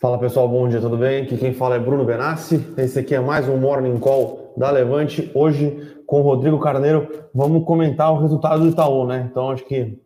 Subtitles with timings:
[0.00, 1.24] Fala pessoal, bom dia, tudo bem?
[1.24, 2.64] Aqui quem fala é Bruno Benassi.
[2.76, 5.28] Esse aqui é mais um Morning Call da Levante.
[5.34, 9.28] Hoje com o Rodrigo Carneiro, vamos comentar o resultado do Itaú, né?
[9.28, 10.00] Então acho que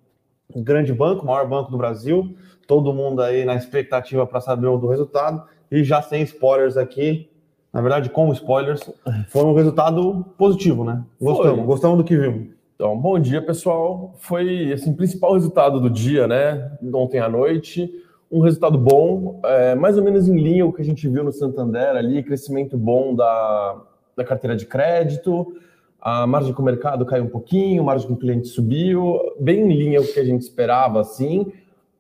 [0.57, 2.35] grande banco, maior banco do Brasil,
[2.67, 7.29] todo mundo aí na expectativa para saber o do resultado e já sem spoilers aqui.
[7.71, 8.91] Na verdade, com spoilers,
[9.29, 11.05] foi um resultado positivo, né?
[11.21, 11.67] Gostamos, foi.
[11.67, 12.49] gostamos do que vimos.
[12.77, 14.15] Então, bom dia, pessoal.
[14.21, 16.79] Foi assim, o principal resultado do dia, né?
[16.95, 17.93] Ontem à noite
[18.33, 21.31] um resultado bom, é, mais ou menos em linha o que a gente viu no
[21.31, 23.83] Santander ali, crescimento bom da,
[24.17, 25.55] da carteira de crédito,
[26.01, 29.61] a margem com o mercado caiu um pouquinho, a margem com o cliente subiu, bem
[29.61, 31.53] em linha o que a gente esperava, assim.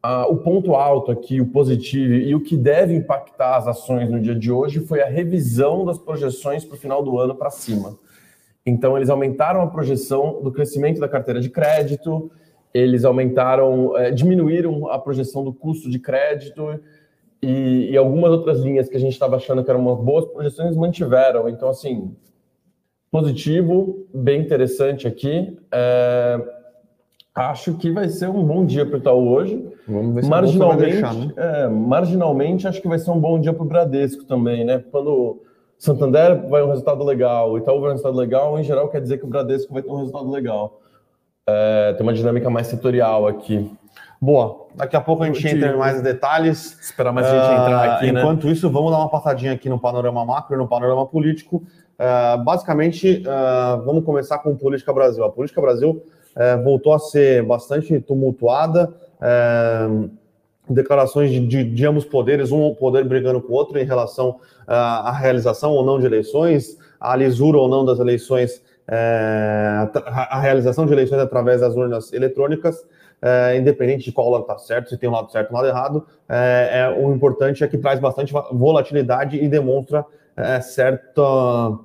[0.02, 4.18] Ah, o ponto alto aqui, o positivo e o que deve impactar as ações no
[4.18, 7.96] dia de hoje foi a revisão das projeções para o final do ano para cima.
[8.66, 12.30] Então, eles aumentaram a projeção do crescimento da carteira de crédito,
[12.74, 16.80] eles aumentaram, é, diminuíram a projeção do custo de crédito
[17.42, 20.76] e, e algumas outras linhas que a gente estava achando que eram umas boas projeções
[20.76, 21.48] mantiveram.
[21.48, 22.14] Então, assim,
[23.10, 25.58] positivo, bem interessante aqui.
[25.70, 26.40] É,
[27.34, 29.68] acho que vai ser um bom dia para o Itaú hoje.
[29.86, 31.32] Vamos ver se marginalmente, deixar, né?
[31.36, 34.82] é, marginalmente, acho que vai ser um bom dia para o Bradesco também, né?
[34.90, 35.42] Quando
[35.76, 39.24] Santander vai um resultado legal, Itaú vai um resultado legal, em geral quer dizer que
[39.24, 40.81] o Bradesco vai ter um resultado legal.
[41.46, 43.68] É, tem uma dinâmica mais setorial aqui.
[44.20, 46.78] Boa, daqui a pouco a gente entra em mais detalhes.
[46.80, 49.68] Esperar mais a gente entrar ah, aqui, uh, Enquanto isso, vamos dar uma passadinha aqui
[49.68, 51.56] no panorama macro, no panorama político.
[51.98, 55.24] Uh, basicamente, uh, vamos começar com Política Brasil.
[55.24, 56.02] A Política Brasil
[56.64, 58.90] voltou a ser bastante tumultuada,
[60.66, 65.12] declarações de, de, de, ambos poderes, um poder brigando com o outro em relação à
[65.12, 68.62] realização ou não de eleições, a lisura ou não das eleições
[68.94, 72.86] é, a realização de eleições através das urnas eletrônicas,
[73.22, 75.68] é, independente de qual lado está certo, se tem um lado certo ou um lado
[75.68, 80.04] errado, é, é, o importante é que traz bastante volatilidade e demonstra
[80.36, 81.22] é, certa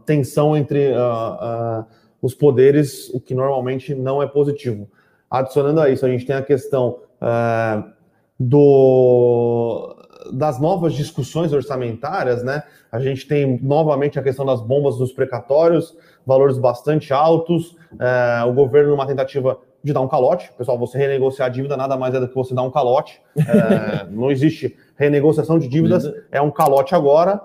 [0.06, 1.86] tensão entre uh, uh,
[2.22, 4.90] os poderes, o que normalmente não é positivo.
[5.32, 7.90] Adicionando a isso, a gente tem a questão uh,
[8.38, 9.96] do,
[10.34, 12.64] das novas discussões orçamentárias, né?
[12.92, 15.96] A gente tem novamente a questão das bombas dos precatórios,
[16.26, 20.52] valores bastante altos, é, o governo numa tentativa de dar um calote.
[20.58, 23.22] Pessoal, você renegociar a dívida nada mais é do que você dar um calote.
[23.38, 27.42] É, não existe renegociação de dívidas, é um calote agora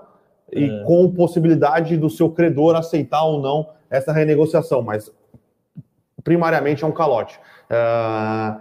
[0.51, 0.83] e é.
[0.83, 5.11] com possibilidade do seu credor aceitar ou não essa renegociação, mas
[6.23, 7.39] primariamente é um calote.
[7.69, 8.55] É,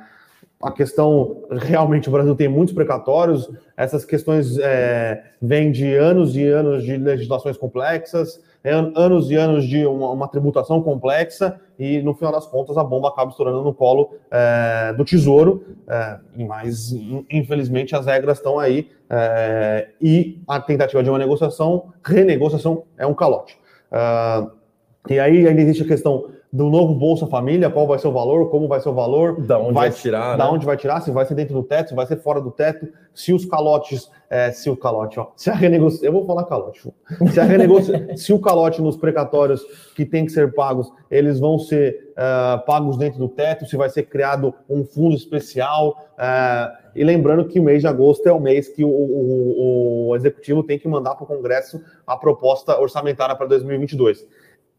[0.62, 6.46] a questão, realmente, o Brasil tem muitos precatórios, essas questões é, vêm de anos e
[6.46, 12.14] anos de legislações complexas, é, anos e anos de uma, uma, tributação complexa, e no
[12.14, 16.92] final das contas a bomba acaba estourando no colo é, do tesouro, é, mas
[17.28, 23.14] infelizmente as regras estão aí, é, e a tentativa de uma negociação, renegociação, é um
[23.14, 23.58] calote.
[23.90, 24.61] É,
[25.08, 28.50] e aí ainda existe a questão do novo Bolsa Família, qual vai ser o valor,
[28.50, 30.50] como vai ser o valor, da onde vai, vai tirar, da né?
[30.50, 32.86] onde vai tirar, se vai ser dentro do teto, se vai ser fora do teto,
[33.14, 36.92] se os calotes, é, se o calote, ó, se a renegociação, eu vou falar calote,
[37.32, 39.64] se a renegociação, se o calote nos precatórios
[39.96, 43.88] que tem que ser pagos, eles vão ser uh, pagos dentro do teto, se vai
[43.88, 48.38] ser criado um fundo especial, uh, e lembrando que o mês de agosto é o
[48.38, 53.34] mês que o, o, o executivo tem que mandar para o Congresso a proposta orçamentária
[53.34, 54.26] para 2022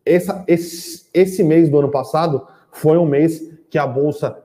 [0.06, 4.38] essa, esse, esse mês do ano passado foi um mês que a bolsa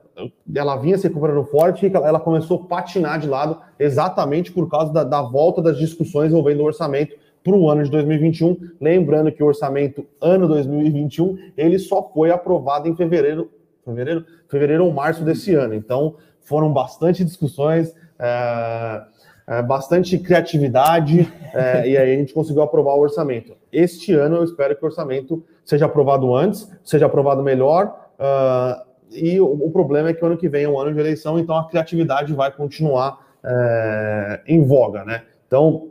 [0.53, 4.91] ela vinha se recuperando forte e ela começou a patinar de lado exatamente por causa
[4.91, 8.57] da, da volta das discussões envolvendo o orçamento para o ano de 2021.
[8.81, 13.49] Lembrando que o orçamento ano 2021 ele só foi aprovado em fevereiro,
[13.85, 15.73] fevereiro, fevereiro ou março desse ano.
[15.73, 17.95] Então foram bastante discussões.
[18.19, 19.03] É
[19.49, 23.57] é, bastante criatividade é, e aí a gente conseguiu aprovar o orçamento.
[23.71, 28.09] Este ano eu espero que o orçamento seja aprovado antes, seja aprovado melhor.
[28.19, 30.99] Uh, e o, o, problema é que o ano que vem é um ano de
[30.99, 35.23] eleição, então a criatividade vai continuar é, em voga, né?
[35.47, 35.89] Então,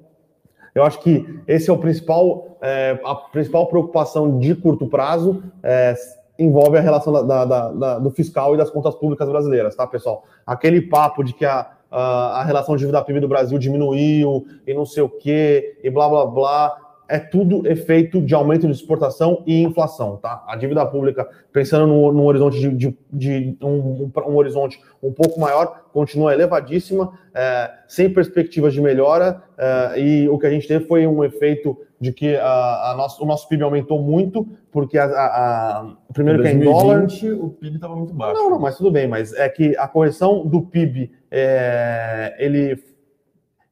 [0.72, 5.42] eu acho que esse é o principal, é, a principal preocupação de curto prazo.
[5.64, 5.96] É,
[6.38, 10.22] envolve a relação da, da, da, do fiscal e das contas públicas brasileiras, tá, pessoal?
[10.46, 15.02] Aquele papo de que a, a relação dívida PIB do Brasil diminuiu e não sei
[15.02, 16.76] o quê, e blá blá blá.
[17.10, 20.44] É tudo efeito de aumento de exportação e inflação, tá?
[20.46, 25.84] A dívida pública, pensando num, horizonte de, de, de um, um, horizonte um pouco maior,
[25.90, 31.06] continua elevadíssima, é, sem perspectivas de melhora, é, e o que a gente teve foi
[31.06, 35.78] um efeito de que a, a nosso, o nosso PIB aumentou muito, porque a, a,
[35.80, 37.06] a primeiro que é em dólar.
[37.40, 38.34] o PIB estava muito baixo.
[38.34, 42.82] Não, não, mas tudo bem, mas é que a correção do PIB é, ele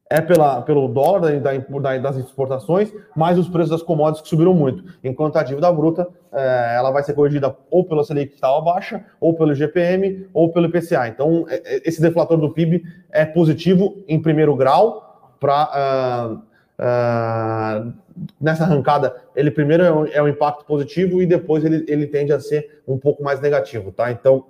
[0.09, 4.53] é pela, pelo dólar da, da, das exportações, mais os preços das commodities que subiram
[4.53, 4.83] muito.
[5.03, 9.03] Enquanto a dívida bruta é, ela vai ser corrigida ou pela Selic que estava baixa,
[9.19, 11.07] ou pelo GPM, ou pelo IPCA.
[11.07, 16.41] Então, é, é, esse deflator do PIB é positivo em primeiro grau para.
[16.79, 17.93] Uh, uh,
[18.41, 22.33] nessa arrancada, ele primeiro é um, é um, impacto positivo e depois ele, ele tende
[22.33, 24.11] a ser um pouco mais negativo, tá?
[24.11, 24.45] Então,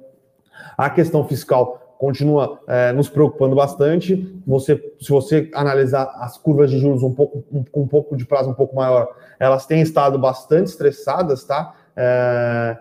[0.78, 4.42] a questão fiscal continua é, nos preocupando bastante.
[4.46, 8.26] Você, se você analisar as curvas de juros um pouco, um, com um pouco de
[8.26, 9.08] prazo um pouco maior,
[9.40, 11.76] elas têm estado bastante estressadas, tá?
[11.96, 12.78] É,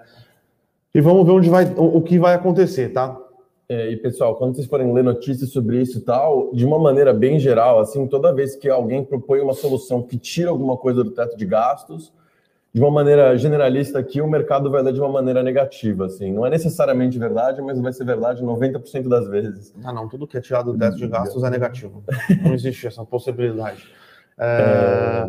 [0.95, 3.17] e vamos ver onde vai, o, o que vai acontecer, tá?
[3.69, 7.13] É, e pessoal, quando vocês forem ler notícias sobre isso e tal, de uma maneira
[7.13, 11.11] bem geral, assim, toda vez que alguém propõe uma solução que tira alguma coisa do
[11.11, 12.13] teto de gastos,
[12.77, 16.31] de uma maneira generalista aqui, o mercado vai ler de uma maneira negativa, assim.
[16.31, 19.75] Não é necessariamente verdade, mas vai ser verdade 90% das vezes.
[19.83, 22.05] Ah, não, tudo que é tirado do teto de gastos é negativo.
[22.45, 23.83] Não existe essa possibilidade.
[24.39, 25.27] É...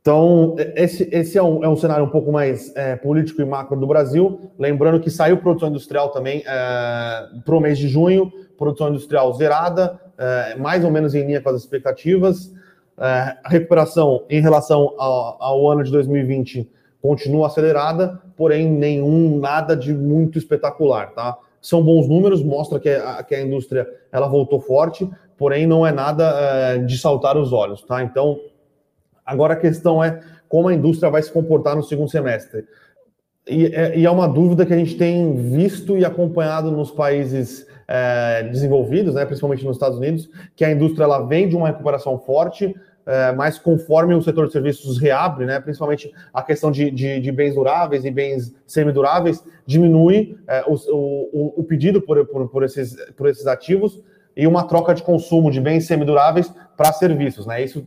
[0.00, 3.78] Então, esse, esse é, um, é um cenário um pouco mais é, político e macro
[3.78, 4.50] do Brasil.
[4.58, 9.96] Lembrando que saiu produção industrial também é, para o mês de junho, produção industrial zerada,
[10.18, 12.52] é, mais ou menos em linha com as expectativas.
[12.98, 16.70] É, a recuperação em relação ao, ao, ano de 2020
[17.02, 21.36] continua acelerada, porém nenhum nada de muito espetacular, tá?
[21.60, 25.90] São bons números, mostra que a, que a indústria ela voltou forte, porém não é
[25.90, 28.02] nada é, de saltar os olhos, tá?
[28.02, 28.38] Então,
[29.26, 32.64] agora a questão é como a indústria vai se comportar no segundo semestre.
[33.46, 37.66] E é, e é uma dúvida que a gente tem visto e acompanhado nos países
[37.86, 42.18] é, desenvolvidos, né, principalmente nos Estados Unidos, que a indústria ela vem de uma recuperação
[42.18, 42.74] forte,
[43.06, 47.32] é, mas conforme o setor de serviços reabre, né, principalmente a questão de, de, de
[47.32, 52.96] bens duráveis e bens semiduráveis, diminui é, o, o, o, pedido por, por, por, esses,
[53.16, 54.00] por esses ativos
[54.36, 57.46] e uma troca de consumo de bens semiduráveis para serviços.
[57.46, 57.62] Né?
[57.62, 57.86] Isso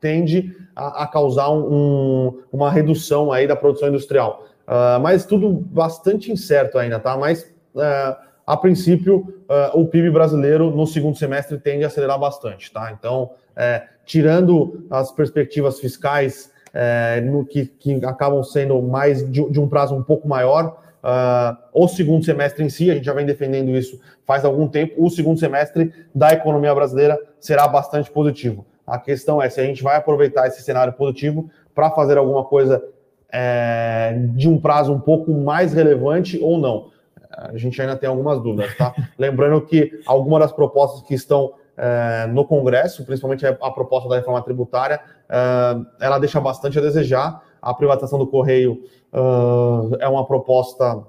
[0.00, 4.44] tende a, a causar um, um, uma redução aí da produção industrial.
[4.66, 7.16] Uh, mas tudo bastante incerto ainda, tá?
[7.16, 12.72] Mas uh, a princípio, uh, o PIB brasileiro no segundo semestre tende a acelerar bastante,
[12.72, 12.90] tá?
[12.98, 19.60] Então, é, tirando as perspectivas fiscais é, no que, que, acabam sendo mais de, de,
[19.60, 23.26] um prazo um pouco maior, uh, o segundo semestre em si, a gente já vem
[23.26, 28.64] defendendo isso faz algum tempo, o segundo semestre da economia brasileira será bastante positivo.
[28.86, 32.82] A questão é se a gente vai aproveitar esse cenário positivo para fazer alguma coisa
[33.30, 36.96] é, de um prazo um pouco mais relevante ou não
[37.38, 38.94] a gente ainda tem algumas dúvidas, tá?
[39.18, 44.42] Lembrando que algumas das propostas que estão é, no Congresso, principalmente a, proposta da reforma
[44.42, 47.42] tributária, é, ela deixa bastante a desejar.
[47.62, 48.82] A privatização do Correio
[49.12, 51.04] é, é uma proposta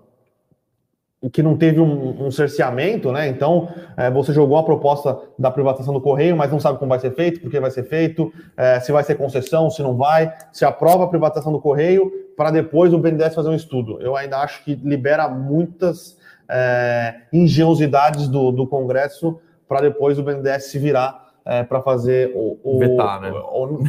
[1.32, 3.28] que não teve um, um cerceamento, né?
[3.28, 3.68] Então,
[3.98, 7.14] é, você jogou a proposta da privatização do Correio, mas não sabe como vai ser
[7.14, 10.64] feito, por que vai ser feito, é, se vai ser concessão, se não vai, se
[10.64, 14.02] aprova a privatização do Correio, para depois o BNDES fazer um estudo.
[14.02, 16.18] Eu ainda acho que libera muitas
[16.48, 22.58] é, engenhosidades do, do Congresso para depois o BNDES se virar é, para fazer o,
[22.64, 23.30] o vetar, né?
[23.52, 23.82] Ou,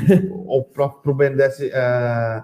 [0.47, 2.43] ou para o BNDES é,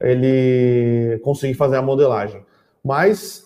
[0.00, 2.44] ele conseguir fazer a modelagem.
[2.84, 3.45] Mas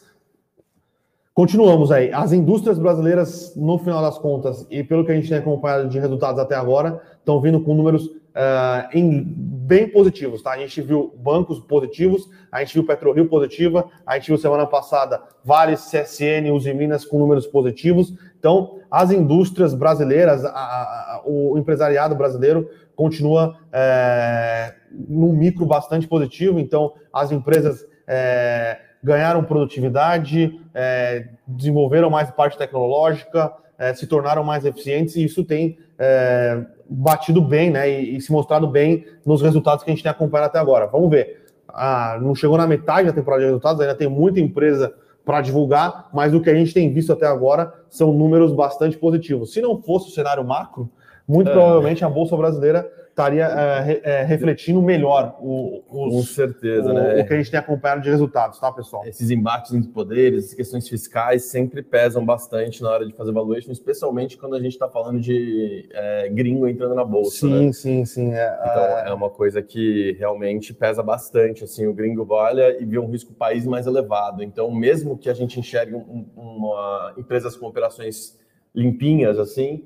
[1.35, 2.13] continuamos aí.
[2.13, 5.99] As indústrias brasileiras, no final das contas, e pelo que a gente tem acompanhado de
[5.99, 10.53] resultados até agora, estão vindo com números uh, em, bem positivos, tá?
[10.53, 15.23] A gente viu bancos positivos, a gente viu PetroRio positiva, a gente viu semana passada
[15.45, 18.13] Vales, CSN, Uzi Minas com números positivos.
[18.39, 24.75] Então, as indústrias brasileiras, a, a, o empresariado brasileiro continua é,
[25.09, 26.59] num micro bastante positivo.
[26.59, 34.65] Então, as empresas é, ganharam produtividade, é, desenvolveram mais parte tecnológica, é, se tornaram mais
[34.65, 37.89] eficientes e isso tem é, batido bem, né?
[37.91, 40.87] E, e, se mostrado bem nos resultados que a gente tem acompanhado até agora.
[40.87, 41.47] Vamos ver.
[41.69, 44.93] Ah, não chegou na metade da temporada de resultados, ainda tem muita empresa
[45.25, 49.53] para divulgar, mas o que a gente tem visto até agora são números bastante positivos.
[49.53, 50.91] Se não fosse o cenário macro,
[51.27, 51.53] muito é.
[51.53, 57.21] provavelmente a Bolsa Brasileira estaria é, é, refletindo melhor o, os, Com certeza, o, né?
[57.21, 59.05] o que a gente tem acompanhado de resultados, tá, pessoal?
[59.05, 63.73] Esses embates entre poderes, essas questões fiscais sempre pesam bastante na hora de fazer valuation,
[63.73, 67.47] especialmente quando a gente está falando de é, gringo entrando na bolsa.
[67.47, 67.73] Sim, né?
[67.73, 68.33] sim, sim.
[68.33, 71.65] É, então é, é uma coisa que realmente pesa bastante.
[71.65, 74.43] Assim, o gringo olha e vê um risco país mais elevado.
[74.43, 78.39] Então, mesmo que a gente enxergue um, uma, empresas com operações
[78.75, 79.85] limpinhas, assim,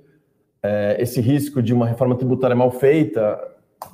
[0.64, 3.38] é, esse risco de uma reforma tributária mal feita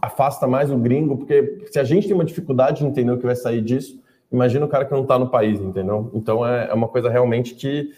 [0.00, 3.27] afasta mais o gringo, porque se a gente tem uma dificuldade de entender o que
[3.27, 4.00] vai sair disso,
[4.31, 6.12] imagina o cara que não está no país, entendeu?
[6.15, 7.93] Então é, é uma coisa realmente que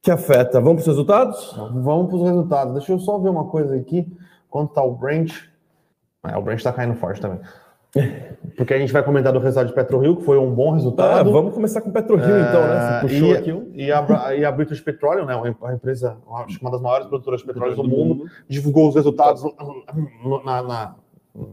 [0.00, 0.60] que afeta.
[0.60, 1.54] Vamos para os resultados?
[1.74, 2.74] Vamos para os resultados.
[2.74, 4.06] Deixa eu só ver uma coisa aqui.
[4.48, 5.32] Quanto está o Brent?
[6.24, 7.40] É, o Brent está caindo forte também.
[8.56, 11.28] Porque a gente vai comentar do resultado de PetroRio, que foi um bom resultado.
[11.28, 13.00] Ah, vamos começar com PetroRio, é, então, né?
[13.00, 13.70] Você puxou e, aqui.
[13.74, 15.34] E a, e a British Petroleum, né?
[15.34, 18.88] Uma empresa, acho que uma das maiores produtoras de petróleo do, do mundo, mundo, divulgou
[18.88, 19.42] os resultados
[20.44, 20.94] na, na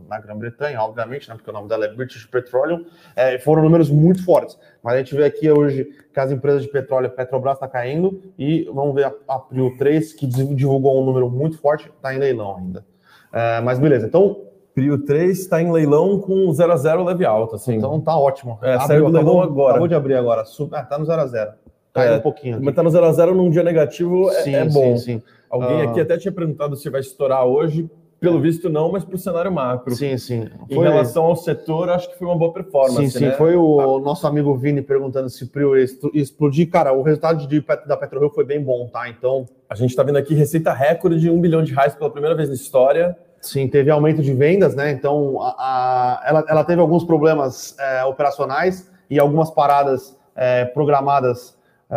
[0.08, 4.24] na Grã-Bretanha, obviamente, né, porque o nome dela é British Petroleum, é, foram números muito
[4.24, 4.58] fortes.
[4.84, 8.64] Mas a gente vê aqui hoje que as empresas de petróleo, Petrobras está caindo, e
[8.74, 12.58] vamos ver a, a Prio 3, que divulgou um número muito forte, está em leilão
[12.58, 12.86] ainda.
[13.32, 14.42] É, mas beleza, então.
[14.76, 17.76] Prio 3 está em leilão com 0 a 0 leve alta, assim.
[17.76, 18.60] Então tá ótimo.
[18.62, 19.72] É, Abriu, saiu do leilão agora.
[19.72, 20.44] Acabou de abrir agora.
[20.74, 21.52] Ah, tá no 0 a 0
[21.94, 22.56] Caiu é, um pouquinho.
[22.58, 22.66] Aqui.
[22.66, 24.98] Mas tá no 0 a 0 num dia negativo é, sim, é bom.
[24.98, 25.24] Sim, sim.
[25.50, 25.90] Alguém uh...
[25.90, 27.90] aqui até tinha perguntado se vai estourar hoje
[28.20, 29.96] pelo visto, não, mas para o cenário macro.
[29.96, 30.50] Sim, sim.
[30.68, 30.78] Foi...
[30.78, 33.12] Em relação ao setor, acho que foi uma boa performance.
[33.12, 33.26] Sim, sim.
[33.28, 33.32] Né?
[33.34, 35.74] Foi o nosso amigo Vini perguntando se o Prio
[36.14, 36.70] explodir.
[36.70, 39.08] Cara, o resultado de, da PetroRio foi bem bom, tá?
[39.08, 39.46] Então.
[39.70, 42.50] A gente está vendo aqui receita recorde de um bilhão de reais pela primeira vez
[42.50, 43.18] na história.
[43.46, 44.92] Sim, teve aumento de vendas, né?
[44.92, 51.50] Então, a, a, ela, ela teve alguns problemas é, operacionais e algumas paradas é, programadas
[51.90, 51.94] uh,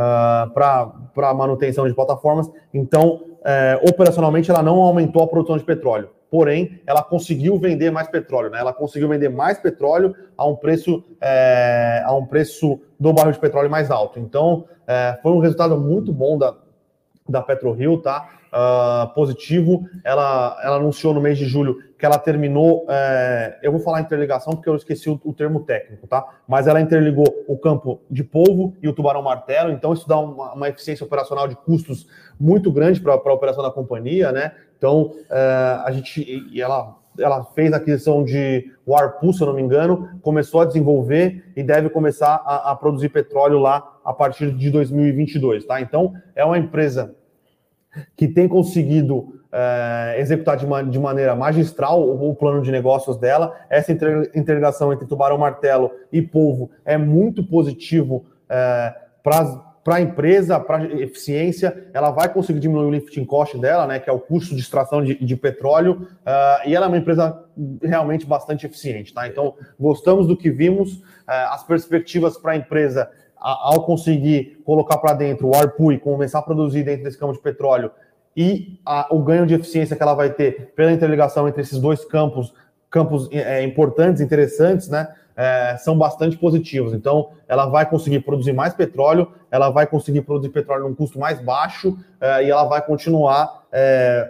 [0.55, 2.51] ah, para manutenção de plataformas.
[2.73, 8.07] Então, é, operacionalmente, ela não aumentou a produção de petróleo porém ela conseguiu vender mais
[8.07, 8.59] petróleo, né?
[8.59, 13.39] Ela conseguiu vender mais petróleo a um preço é, a um preço do barril de
[13.39, 14.19] petróleo mais alto.
[14.19, 16.55] Então é, foi um resultado muito bom da
[17.27, 18.29] da PetroRio, tá?
[18.49, 19.87] Uh, positivo.
[20.03, 22.87] Ela, ela anunciou no mês de julho que ela terminou.
[22.89, 26.25] É, eu vou falar interligação porque eu esqueci o, o, termo técnico, tá?
[26.47, 30.55] Mas ela interligou o campo de polvo e o tubarão martelo, então isso dá uma,
[30.55, 32.07] uma eficiência operacional de custos
[32.39, 34.53] muito grande para a operação da companhia, né?
[34.77, 39.55] Então, é, a gente, e ela, ela fez a aquisição de Warpool, se eu não
[39.55, 44.53] me engano, começou a desenvolver e deve começar a, a produzir petróleo lá a partir
[44.53, 45.81] de 2022, tá?
[45.81, 47.17] Então, é uma empresa
[48.17, 53.57] que tem conseguido é, executar de, de, maneira magistral o, o, plano de negócios dela.
[53.71, 60.61] Essa integração entre tubarão martelo e polvo é muito positivo é, para para a empresa,
[60.61, 64.55] para eficiência, ela vai conseguir diminuir o lifting cost dela, né, que é o custo
[64.55, 67.43] de extração de, de petróleo, uh, e ela é uma empresa
[67.83, 69.27] realmente bastante eficiente, tá?
[69.27, 75.49] Então, gostamos do que vimos, as perspectivas para a empresa, ao conseguir colocar para dentro
[75.49, 77.91] o ARPU e começar a produzir dentro desse campo de petróleo,
[78.37, 82.05] e a, o ganho de eficiência que ela vai ter pela interligação entre esses dois
[82.05, 82.55] campos,
[82.91, 85.09] campos é, importantes, interessantes, né?
[85.39, 86.93] é, são bastante positivos.
[86.93, 91.41] Então, ela vai conseguir produzir mais petróleo, ela vai conseguir produzir petróleo num custo mais
[91.41, 94.29] baixo é, e ela vai continuar é,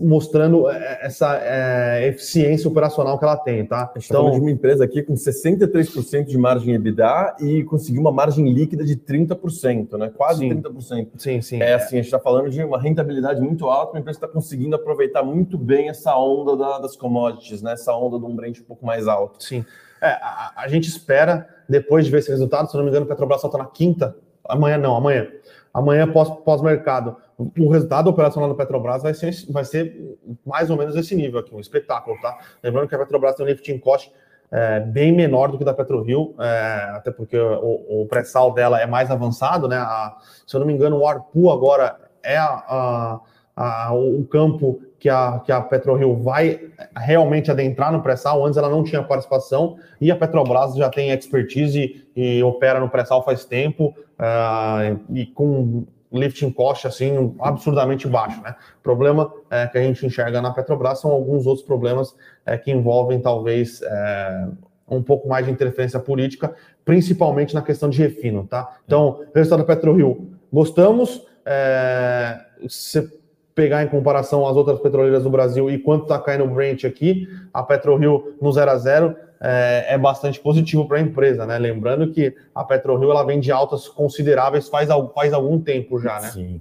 [0.00, 3.90] mostrando é, essa é, eficiência operacional que ela tem, tá?
[3.94, 8.00] A gente tá então, de uma empresa aqui com 63% de margem EBITDA e conseguiu
[8.00, 10.12] uma margem líquida de 30%, né?
[10.16, 11.08] Quase sim, 30%.
[11.16, 11.60] Sim, sim.
[11.60, 14.76] É assim, a gente está falando de uma rentabilidade muito alta, uma empresa está conseguindo
[14.76, 17.72] aproveitar muito bem essa onda da, das commodities, né?
[17.72, 19.42] Essa onda de um Brent um pouco mais alto.
[19.42, 19.64] Sim.
[20.00, 23.08] É, a, a, gente espera, depois de ver esse resultado, se não me engano, o
[23.08, 24.16] Petrobras solta na quinta.
[24.44, 25.28] Amanhã não, amanhã.
[25.74, 27.12] Amanhã pós-mercado.
[27.12, 31.38] Pós o resultado operacional da Petrobras vai ser, vai ser mais ou menos esse nível
[31.38, 32.36] aqui, um espetáculo, tá?
[32.62, 34.12] Lembrando que a Petrobras tem um lifting cost
[34.50, 38.86] é, bem menor do que da PetroRio, é, até porque o, o pré-sal dela é
[38.86, 39.76] mais avançado, né?
[39.76, 40.16] A,
[40.46, 43.20] se eu não me engano, o ARPU agora é a,
[43.54, 46.60] a, o campo que a, que a PetroRio vai
[46.96, 48.44] realmente adentrar no pré-sal.
[48.44, 52.88] Antes ela não tinha participação e a Petrobras já tem expertise e, e opera no
[52.88, 58.54] pré-sal faz tempo uh, e com lifting cost assim absurdamente baixo, né?
[58.82, 62.14] Problema é, que a gente enxerga na Petrobras são alguns outros problemas
[62.46, 64.48] é, que envolvem talvez é,
[64.88, 68.76] um pouco mais de interferência política, principalmente na questão de refino, tá?
[68.86, 71.26] Então, resultado da PetroRio, gostamos.
[71.44, 73.08] É, você
[73.54, 77.28] pegar em comparação às outras petroleiras do Brasil e quanto está caindo o Brent aqui,
[77.52, 81.58] a PetroRio no 0 a 0 é, é bastante positivo para a empresa, né?
[81.58, 86.28] Lembrando que a PetroRio ela vem de altas consideráveis faz, faz algum tempo já, né?
[86.28, 86.60] Sim.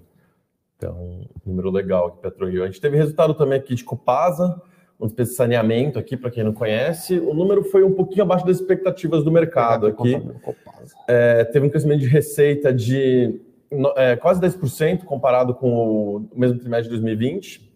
[0.78, 2.64] Então, número legal aqui, PetroRio.
[2.64, 4.62] A gente teve resultado também aqui de Copasa,
[5.00, 7.20] um de saneamento aqui, para quem não conhece.
[7.20, 10.22] O número foi um pouquinho abaixo das expectativas do mercado aqui.
[11.08, 13.42] É, teve um crescimento de receita de
[13.96, 17.67] é, quase 10% comparado com o mesmo trimestre de 2020.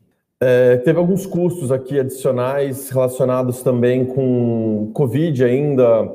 [0.43, 6.11] É, teve alguns custos aqui adicionais relacionados também com Covid ainda,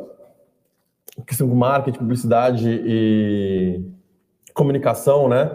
[1.25, 3.85] questão com marketing, publicidade e
[4.53, 5.49] comunicação, né?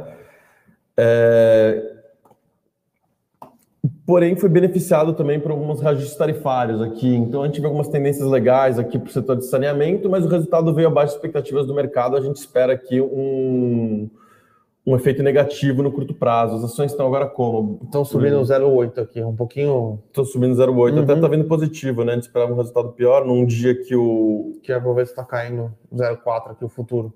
[0.95, 1.95] É,
[4.05, 7.13] porém foi beneficiado também por alguns reajustes tarifários aqui.
[7.13, 10.29] Então a gente vê algumas tendências legais aqui para o setor de saneamento, mas o
[10.29, 12.15] resultado veio abaixo das expectativas do mercado.
[12.15, 14.09] A gente espera aqui um,
[14.85, 16.55] um efeito negativo no curto prazo.
[16.55, 17.79] As ações estão agora como?
[17.83, 19.99] Estão subindo 0,8 aqui, um pouquinho.
[20.07, 21.03] Estão subindo 0,8, uhum.
[21.03, 22.13] até está vindo positivo, né?
[22.13, 24.59] A gente esperava um resultado pior num dia que o.
[24.63, 27.13] Que a Bovespa está caindo 0,4 aqui, o futuro.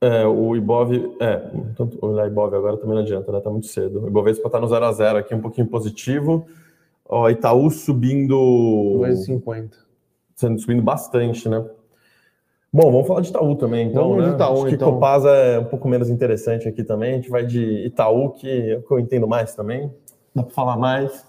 [0.00, 1.36] É, o Ibov, é,
[1.74, 3.40] tanto olhar Ibov agora também não adianta, né?
[3.40, 4.04] Tá muito cedo.
[4.04, 6.46] O Ibovespa tá no 0 a 0 aqui, um pouquinho positivo.
[7.08, 8.36] Ó, Itaú subindo
[9.00, 9.70] 2,50.
[10.34, 11.64] Sendo subindo bastante, né?
[12.76, 14.10] Bom, vamos falar de Itaú também, então.
[14.10, 14.28] Vamos né?
[14.28, 14.92] de Itaú, Acho que então.
[14.92, 17.12] Copasa é um pouco menos interessante aqui também.
[17.12, 19.90] A gente vai de Itaú, que é o que eu entendo mais também.
[20.34, 21.24] Dá para falar mais.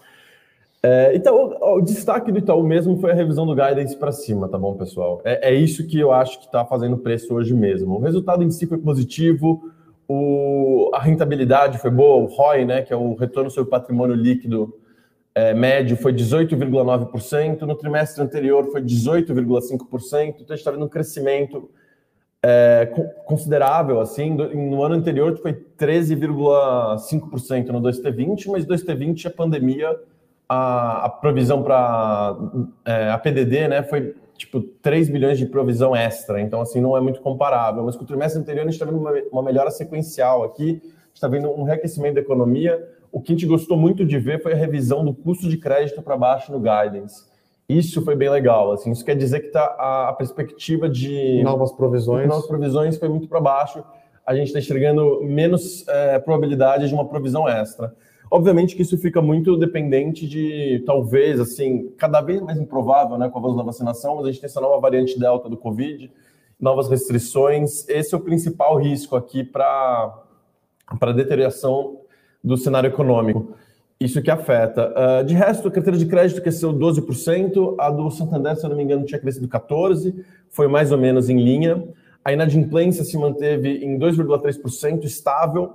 [0.84, 4.50] É, então, o, o, destaque do Itaú mesmo foi a revisão do guidance para cima,
[4.50, 5.22] tá bom, pessoal?
[5.24, 7.96] É, é isso que eu acho que está fazendo preço hoje mesmo.
[7.96, 9.72] O resultado em si foi positivo,
[10.06, 14.74] o, a rentabilidade foi boa, o ROI, né, que é o retorno sobre patrimônio líquido
[15.38, 19.46] é, médio, foi 18,9%, no trimestre anterior foi 18,5%, então
[20.24, 21.70] a gente está vendo um crescimento
[22.41, 22.91] é,
[23.24, 29.96] considerável, assim, no ano anterior foi 13,5% no 2T20, mas 2T20 é pandemia
[30.50, 32.36] a, a provisão para
[32.84, 37.01] é, a PDD, né, foi tipo 3 bilhões de provisão extra, então assim não é
[37.01, 40.44] muito comparável, mas com o trimestre anterior a gente está vendo uma, uma melhora sequencial
[40.44, 40.82] aqui,
[41.18, 42.88] está vendo um reaquecimento da economia.
[43.12, 46.02] O que a gente gostou muito de ver foi a revisão do custo de crédito
[46.02, 47.26] para baixo no guidance.
[47.68, 48.72] Isso foi bem legal.
[48.72, 53.10] Assim, isso quer dizer que tá a, a perspectiva de novas provisões, novas provisões foi
[53.10, 53.84] muito para baixo.
[54.26, 57.94] A gente está enxergando menos é, probabilidade de uma provisão extra.
[58.30, 63.40] Obviamente que isso fica muito dependente de, talvez, assim, cada vez mais improvável, né, com
[63.40, 66.12] o avanço da vacinação, mas a gente tem essa nova variante Delta do Covid,
[66.60, 67.88] novas restrições.
[67.88, 70.27] Esse é o principal risco aqui para
[70.88, 72.00] a deterioração
[72.44, 73.53] do cenário econômico.
[74.00, 74.94] Isso que afeta.
[74.94, 78.77] Uh, de resto, a carteira de crédito cresceu 12%, a do Santander, se eu não
[78.77, 80.13] me engano, tinha crescido 14%,
[80.50, 81.84] foi mais ou menos em linha.
[82.24, 85.74] A inadimplência se manteve em 2,3%, estável.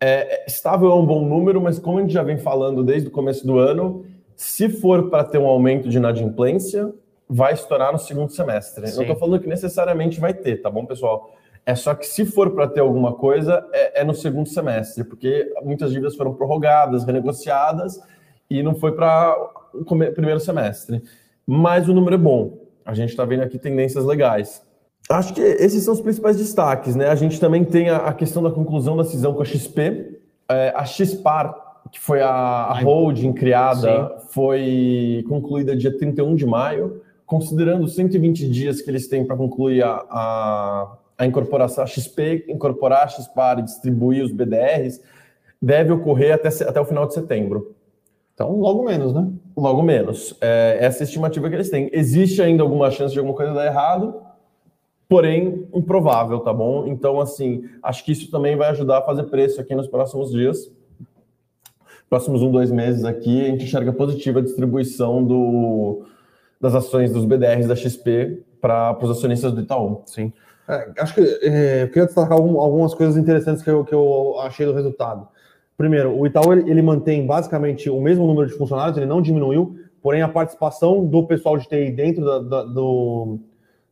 [0.00, 3.10] É, estável é um bom número, mas como a gente já vem falando desde o
[3.10, 6.90] começo do ano, se for para ter um aumento de inadimplência,
[7.28, 8.86] vai estourar no segundo semestre.
[8.88, 8.96] Sim.
[8.96, 11.34] Não estou falando que necessariamente vai ter, tá bom, pessoal?
[11.64, 15.52] É só que se for para ter alguma coisa, é, é, no segundo semestre, porque
[15.62, 18.00] muitas dívidas foram prorrogadas, renegociadas,
[18.48, 19.36] e não foi para
[19.72, 21.02] o primeiro semestre.
[21.46, 22.58] Mas o número é bom.
[22.84, 24.62] A gente está vendo aqui tendências legais.
[25.08, 27.08] Acho que esses são os principais destaques, né?
[27.08, 30.20] A gente também tem a, a questão da conclusão da cisão com a XP.
[30.48, 31.54] É, a XPAR,
[31.90, 34.26] que foi a, a holding criada, Sim.
[34.30, 37.02] foi concluída dia 31 de maio.
[37.26, 42.46] Considerando os 120 dias que eles têm para concluir a, a, a, incorporação, a XP
[42.48, 45.00] incorporar a XPAR e distribuir os BDRs,
[45.60, 47.74] deve ocorrer até, até o final de setembro.
[48.34, 49.30] Então, logo menos, né?
[49.56, 50.36] Logo menos.
[50.40, 51.90] É, essa é a estimativa que eles têm.
[51.92, 54.14] Existe ainda alguma chance de alguma coisa dar errado?
[55.10, 56.86] porém improvável, tá bom?
[56.86, 60.70] Então, assim, acho que isso também vai ajudar a fazer preço aqui nos próximos dias.
[62.08, 66.04] Próximos um, dois meses aqui, a gente enxerga positiva a distribuição do,
[66.60, 70.02] das ações dos BDRs da XP para os acionistas do Itaú.
[70.06, 70.32] Sim.
[70.70, 74.64] É, acho que é, eu queria destacar algumas coisas interessantes que eu, que eu achei
[74.64, 75.26] do resultado.
[75.76, 79.76] Primeiro, o Itaú ele, ele mantém basicamente o mesmo número de funcionários, ele não diminuiu,
[80.00, 83.40] porém a participação do pessoal de TI dentro da, da, do,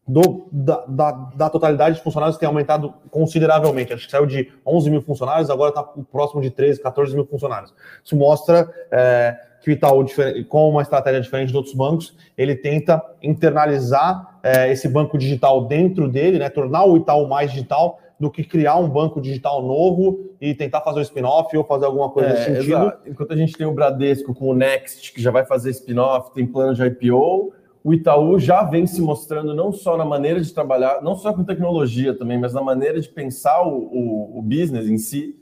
[0.06, 3.92] do, da, da, da, totalidade de funcionários tem aumentado consideravelmente.
[3.92, 7.74] Acho que saiu de 11 mil funcionários, agora está próximo de 13, 14 mil funcionários.
[8.04, 10.04] Isso mostra é, que o Itaú,
[10.48, 16.08] com uma estratégia diferente de outros bancos, ele tenta internalizar é, esse banco digital dentro
[16.08, 20.54] dele, né, tornar o Itaú mais digital do que criar um banco digital novo e
[20.54, 22.76] tentar fazer um spin-off ou fazer alguma coisa é, nesse sentido.
[22.76, 23.08] Exato.
[23.08, 26.46] Enquanto a gente tem o Bradesco com o Next, que já vai fazer spin-off, tem
[26.46, 27.52] plano de IPO,
[27.84, 31.44] o Itaú já vem se mostrando não só na maneira de trabalhar, não só com
[31.44, 35.36] tecnologia também, mas na maneira de pensar o, o, o business em si,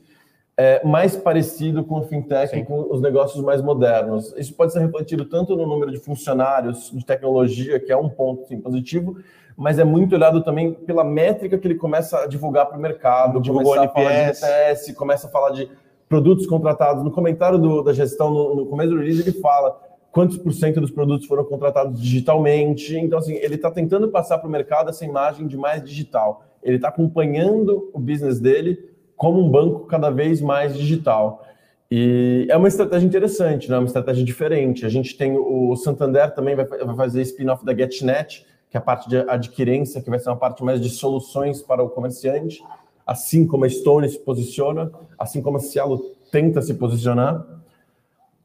[0.59, 2.61] é, mais parecido com o fintech Sim.
[2.61, 4.33] e com os negócios mais modernos.
[4.35, 8.47] Isso pode ser refletido tanto no número de funcionários de tecnologia, que é um ponto
[8.47, 9.17] sim, positivo,
[9.55, 13.39] mas é muito olhado também pela métrica que ele começa a divulgar para o mercado,
[13.39, 15.69] divulgou começa a falar de NPS, começa a falar de
[16.09, 17.03] produtos contratados.
[17.03, 19.79] No comentário do, da gestão, no, no começo do release, ele fala
[20.11, 22.97] quantos por cento dos produtos foram contratados digitalmente.
[22.97, 26.43] Então, assim, ele está tentando passar para o mercado essa imagem de mais digital.
[26.63, 31.45] Ele está acompanhando o business dele como um banco cada vez mais digital.
[31.91, 33.77] E é uma estratégia interessante, né?
[33.77, 34.85] uma estratégia diferente.
[34.85, 39.09] A gente tem o Santander também vai, fazer spin-off da GetNet, que é a parte
[39.09, 42.63] de adquirência, que vai ser uma parte mais de soluções para o comerciante,
[43.05, 45.97] assim como a Stone se posiciona, assim como a Cielo
[46.31, 47.45] tenta se posicionar.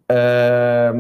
[0.09, 0.93] É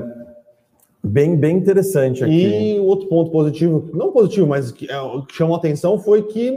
[1.04, 2.76] Bem, bem interessante aqui.
[2.76, 6.56] E outro ponto positivo, não positivo, mas que, é, que chamou atenção foi que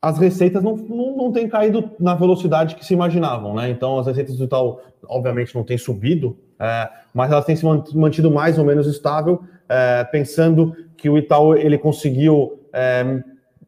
[0.00, 3.68] as receitas não, não, não têm caído na velocidade que se imaginavam, né?
[3.68, 8.30] Então, as receitas do Itaú, obviamente, não têm subido, é, mas elas têm se mantido
[8.30, 13.22] mais ou menos estável, é, pensando que o Itaú ele conseguiu é,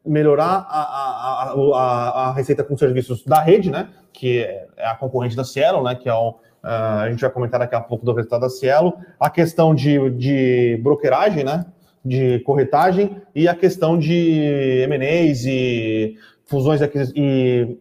[0.07, 3.89] melhorar a, a, a, a, receita com serviços da rede, né?
[4.13, 4.43] Que
[4.77, 5.95] é a concorrente da Cielo, né?
[5.95, 8.93] Que é o, Uh, a gente vai comentar daqui a pouco do resultado da Cielo,
[9.19, 11.65] a questão de, de brokeragem, né?
[12.05, 14.41] De corretagem e a questão de
[14.85, 16.81] M&As e fusões
[17.15, 17.77] e,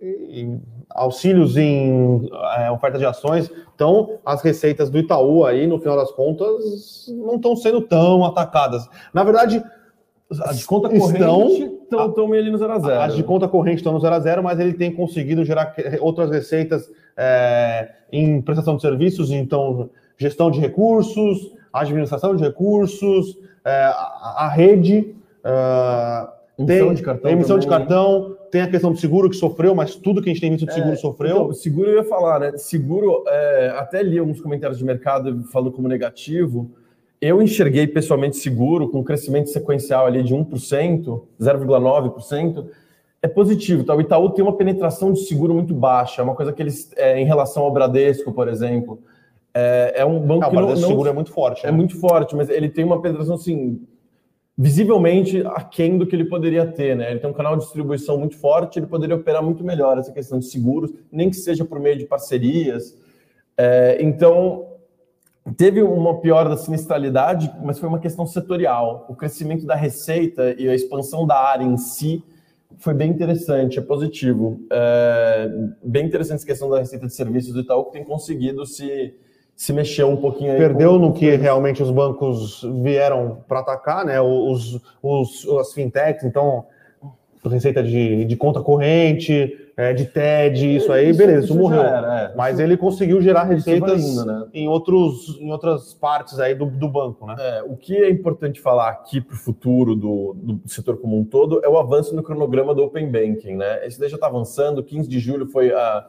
[0.00, 0.58] e
[0.94, 3.50] auxílios em é, oferta de ações.
[3.74, 8.88] Então, as receitas do Itaú aí, no final das contas, não estão sendo tão atacadas.
[9.12, 9.62] Na verdade,
[10.44, 13.78] as de conta corrente estão, meio ali no 0 a 0 As de conta corrente
[13.78, 18.76] estão no 0 a 0 mas ele tem conseguido gerar outras receitas é, em prestação
[18.76, 25.14] de serviços, então gestão de recursos, administração de recursos, é, a, a, rede.
[25.44, 27.30] Uh, emissão tem, de cartão.
[27.30, 27.60] Emissão também.
[27.60, 30.50] de cartão, tem a questão do seguro que sofreu, mas tudo que a gente tem
[30.50, 31.36] visto de seguro é, sofreu.
[31.36, 32.52] Então, seguro eu ia falar, né?
[32.56, 36.70] Seguro, é, até li alguns comentários de mercado falando como negativo.
[37.20, 42.66] Eu enxerguei pessoalmente seguro com um crescimento sequencial ali de 1%, 0,9%.
[43.22, 43.94] É positivo, tá?
[43.94, 47.20] O Itaú tem uma penetração de seguro muito baixa, é uma coisa que eles, é,
[47.20, 48.98] em relação ao Bradesco, por exemplo,
[49.54, 51.66] é, é um banco não, que não, não, seguro é muito forte.
[51.66, 51.76] É né?
[51.76, 53.80] muito forte, mas ele tem uma penetração assim
[54.56, 57.10] visivelmente aquém do que ele poderia ter, né?
[57.10, 60.38] Ele tem um canal de distribuição muito forte, ele poderia operar muito melhor essa questão
[60.38, 62.96] de seguros, nem que seja por meio de parcerias.
[63.56, 64.66] É, então,
[65.56, 69.06] teve uma piora da sinistralidade, mas foi uma questão setorial.
[69.08, 72.22] O crescimento da receita e a expansão da área em si
[72.78, 74.60] foi bem interessante, é positivo.
[74.70, 75.50] É,
[75.82, 79.14] bem interessante essa questão da receita de serviços do Itaú, que tem conseguido se
[79.62, 80.58] se mexeu um pouquinho aí.
[80.58, 84.20] Perdeu no que realmente os bancos vieram para atacar, né?
[84.20, 86.64] Os, os, as fintechs, então,
[87.48, 91.80] receita de, de conta corrente, é, de TED, isso aí, isso, beleza, isso, morreu.
[91.80, 92.36] Era, é.
[92.36, 94.48] Mas ele conseguiu gerar receitas indo, né?
[94.52, 97.36] em, outros, em outras partes aí do, do banco, né?
[97.38, 101.24] É, o que é importante falar aqui para o futuro do, do setor como um
[101.24, 103.86] todo é o avanço no cronograma do Open Banking, né?
[103.86, 106.04] Esse daí já está avançando, 15 de julho foi a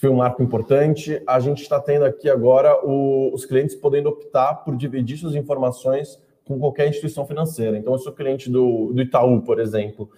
[0.00, 1.22] foi um marco importante.
[1.26, 6.18] A gente está tendo aqui agora o, os clientes podendo optar por dividir suas informações
[6.42, 7.76] com qualquer instituição financeira.
[7.76, 10.10] Então, eu sou cliente do, do Itaú, por exemplo.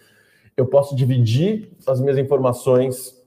[0.56, 3.20] Eu posso dividir as minhas informações,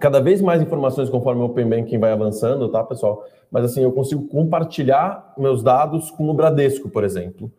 [0.00, 3.24] cada vez mais informações conforme o Open Banking vai avançando, tá, pessoal?
[3.48, 7.50] Mas assim, eu consigo compartilhar meus dados com o Bradesco, por exemplo.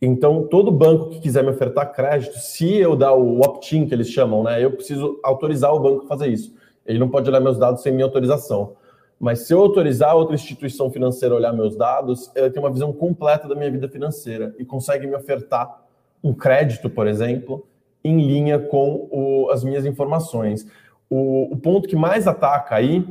[0.00, 4.08] Então, todo banco que quiser me ofertar crédito, se eu dar o opt-in, que eles
[4.08, 6.61] chamam, né, eu preciso autorizar o banco a fazer isso.
[6.86, 8.76] Ele não pode olhar meus dados sem minha autorização.
[9.18, 12.92] Mas se eu autorizar outra instituição financeira a olhar meus dados, ela tem uma visão
[12.92, 15.80] completa da minha vida financeira e consegue me ofertar
[16.24, 17.64] um crédito, por exemplo,
[18.02, 20.66] em linha com o, as minhas informações.
[21.08, 23.06] O, o, ponto que mais ataca aí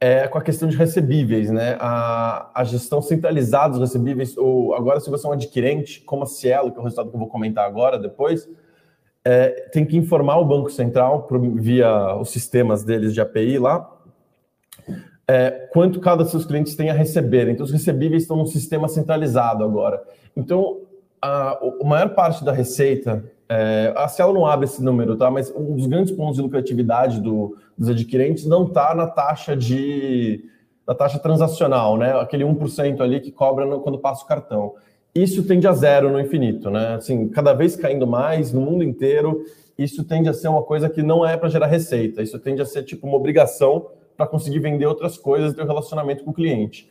[0.00, 1.76] é com a questão de recebíveis, né?
[1.80, 6.26] A, a gestão centralizada dos recebíveis, ou agora se você é um adquirente, como a
[6.26, 8.48] Cielo, que é o resultado que eu vou comentar agora, depois,
[9.24, 13.88] é, tem que informar o Banco Central via os sistemas deles de API lá,
[15.26, 17.48] é, quanto cada seus clientes tem a receber.
[17.48, 20.02] Então, os recebíveis estão num sistema centralizado agora.
[20.36, 20.80] Então,
[21.20, 25.30] a, a maior parte da receita, é, a Cielo não abre esse número, tá?
[25.30, 30.48] Mas um dos grandes pontos de lucratividade do, dos adquirentes não está na taxa de
[30.84, 32.12] na taxa transacional, né?
[32.20, 34.74] Aquele 1% ali que cobra no, quando passa o cartão
[35.14, 36.94] isso tende a zero no infinito, né?
[36.94, 39.44] Assim, cada vez caindo mais no mundo inteiro,
[39.76, 42.64] isso tende a ser uma coisa que não é para gerar receita, isso tende a
[42.64, 46.34] ser tipo uma obrigação para conseguir vender outras coisas e ter um relacionamento com o
[46.34, 46.88] cliente.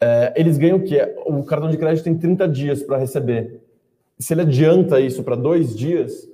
[0.00, 1.14] É, eles ganham o quê?
[1.26, 3.60] O cartão de crédito tem 30 dias para receber.
[4.18, 6.28] Se ele adianta isso para dois dias,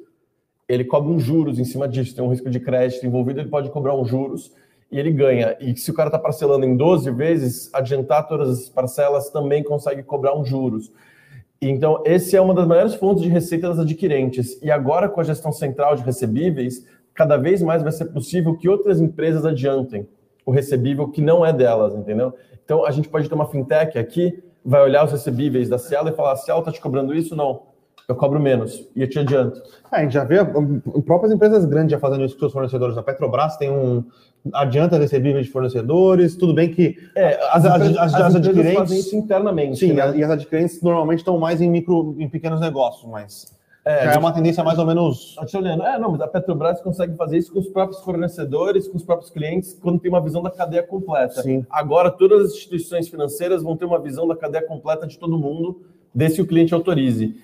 [0.68, 3.70] ele cobra um juros em cima disso, tem um risco de crédito envolvido, ele pode
[3.70, 4.52] cobrar um juros
[4.90, 5.56] e ele ganha.
[5.60, 10.02] E se o cara está parcelando em 12 vezes, adiantar todas as parcelas também consegue
[10.02, 10.92] cobrar um juros.
[11.60, 14.60] Então, esse é uma das maiores fontes de receita das adquirentes.
[14.62, 18.68] E agora, com a gestão central de recebíveis, cada vez mais vai ser possível que
[18.68, 20.08] outras empresas adiantem
[20.44, 22.34] o recebível que não é delas, entendeu?
[22.64, 26.12] Então, a gente pode ter uma fintech aqui, vai olhar os recebíveis da Cielo e
[26.12, 27.34] falar: a Cielo está te cobrando isso?
[27.34, 27.75] Não
[28.08, 29.60] eu cobro menos e eu te adianto.
[29.92, 30.36] É, a gente já vê
[31.04, 32.96] próprias empresas grandes já fazendo isso com seus fornecedores.
[32.96, 34.04] A Petrobras tem um
[34.52, 36.36] adianta recebíveis de fornecedores.
[36.36, 39.78] Tudo bem que é, as, as, as, as, as adquirentes fazem isso internamente.
[39.78, 40.16] Sim, né?
[40.16, 44.18] e as adquirentes normalmente estão mais em micro, em pequenos negócios, mas é, já é
[44.18, 45.36] uma tendência mais ou menos.
[45.54, 45.82] Olhando.
[45.82, 49.30] É, não, mas a Petrobras consegue fazer isso com os próprios fornecedores, com os próprios
[49.30, 51.42] clientes, quando tem uma visão da cadeia completa.
[51.42, 51.66] Sim.
[51.68, 55.82] Agora, todas as instituições financeiras vão ter uma visão da cadeia completa de todo mundo,
[56.14, 57.36] desde que o cliente autorize.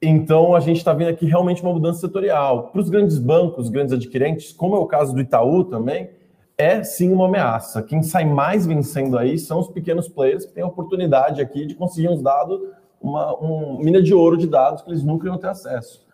[0.00, 2.68] Então, a gente está vendo aqui realmente uma mudança setorial.
[2.68, 6.10] Para os grandes bancos, grandes adquirentes, como é o caso do Itaú também,
[6.56, 7.82] é sim uma ameaça.
[7.82, 11.74] Quem sai mais vencendo aí são os pequenos players que têm a oportunidade aqui de
[11.74, 12.60] conseguir uns dados,
[13.00, 16.06] uma um mina de ouro de dados que eles nunca iam ter acesso.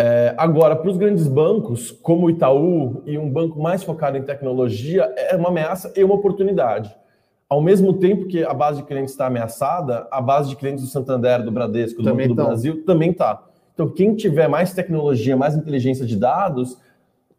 [0.00, 4.22] É, agora, para os grandes bancos, como o Itaú e um banco mais focado em
[4.22, 6.94] tecnologia, é uma ameaça e uma oportunidade.
[7.48, 10.90] Ao mesmo tempo que a base de clientes está ameaçada, a base de clientes do
[10.90, 13.42] Santander, do Bradesco, do Banco do Brasil também está.
[13.72, 16.76] Então, quem tiver mais tecnologia, mais inteligência de dados,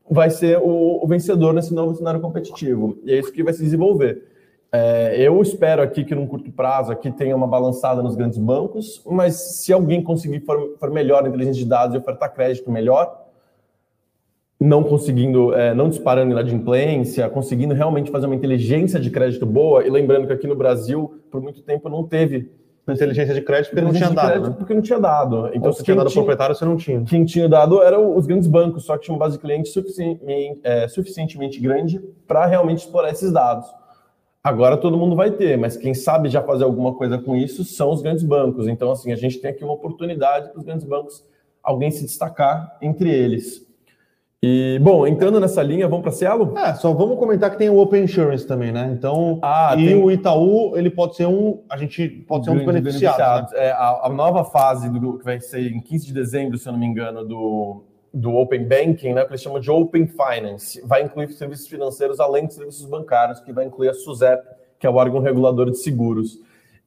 [0.10, 2.98] vai ser o, o, vencedor nesse novo cenário competitivo.
[3.04, 4.24] E é isso que vai se desenvolver.
[4.72, 9.04] É, eu espero aqui que, num curto prazo, aqui tenha uma balançada nos grandes bancos,
[9.06, 13.19] mas se alguém conseguir for, for melhor a inteligência de dados e ofertar crédito melhor,
[14.60, 19.90] não conseguindo, é, não disparando inadimplência, conseguindo realmente fazer uma inteligência de crédito boa, e
[19.90, 22.52] lembrando que aqui no Brasil, por muito tempo, não teve
[22.94, 24.56] inteligência de crédito porque não tinha dado, né?
[24.58, 25.50] Porque não tinha dado.
[25.54, 27.02] Então, se tinha dado tinha, proprietário, você não tinha.
[27.04, 30.60] Quem tinha dado eram os grandes bancos, só que tinha uma base de clientes suficientemente,
[30.64, 33.68] é, suficientemente grande para realmente explorar esses dados.
[34.44, 37.92] Agora todo mundo vai ter, mas quem sabe já fazer alguma coisa com isso são
[37.92, 38.68] os grandes bancos.
[38.68, 41.24] Então, assim, a gente tem aqui uma oportunidade para os grandes bancos
[41.62, 43.69] alguém se destacar entre eles.
[44.42, 46.58] E, bom, entrando nessa linha, vamos para Cielo?
[46.58, 48.90] É, só vamos comentar que tem o Open Insurance também, né?
[48.94, 50.02] Então, ah, e tem...
[50.02, 53.52] o Itaú, ele pode ser um, a gente pode ser um dos beneficiados.
[53.52, 53.66] Né?
[53.66, 56.72] É, a, a, nova fase do que vai ser em 15 de dezembro, se eu
[56.72, 61.04] não me engano, do, do Open Banking, né, que eles chamam de Open Finance, vai
[61.04, 64.42] incluir serviços financeiros além de serviços bancários, que vai incluir a SUSEP,
[64.80, 66.40] que é o órgão regulador de seguros.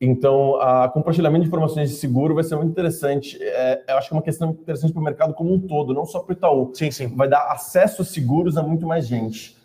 [0.05, 3.38] Então, a compartilhamento de informações de seguro vai ser muito interessante.
[3.41, 6.05] É, eu acho que é uma questão interessante para o mercado como um todo, não
[6.05, 6.73] só para o Itaú.
[6.75, 7.07] Sim, sim.
[7.15, 9.57] Vai dar acesso seguros a muito mais gente,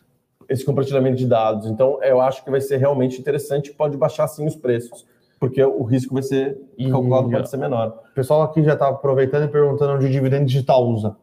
[0.47, 1.65] esse compartilhamento de dados.
[1.65, 5.07] Então, eu acho que vai ser realmente interessante, pode baixar sim os preços,
[5.39, 6.55] porque o risco vai ser
[6.91, 8.03] calculado, pode ser menor.
[8.11, 11.15] O pessoal aqui já está aproveitando e perguntando de dividendo digital usa.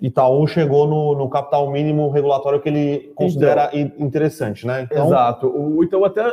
[0.00, 4.82] Itaú chegou no, no, capital mínimo regulatório que ele considera então, interessante, né?
[4.82, 5.06] Então...
[5.06, 5.46] Exato.
[5.48, 6.24] O Itaú até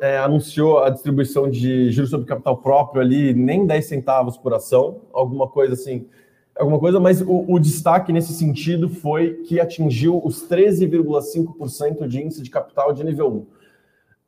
[0.00, 5.00] é, anunciou a distribuição de juros sobre capital próprio ali, nem 10 centavos por ação,
[5.12, 6.06] alguma coisa assim,
[6.56, 12.42] alguma coisa, mas o, o destaque nesse sentido foi que atingiu os 13,5% de índice
[12.42, 13.36] de capital de nível 1.
[13.36, 13.46] O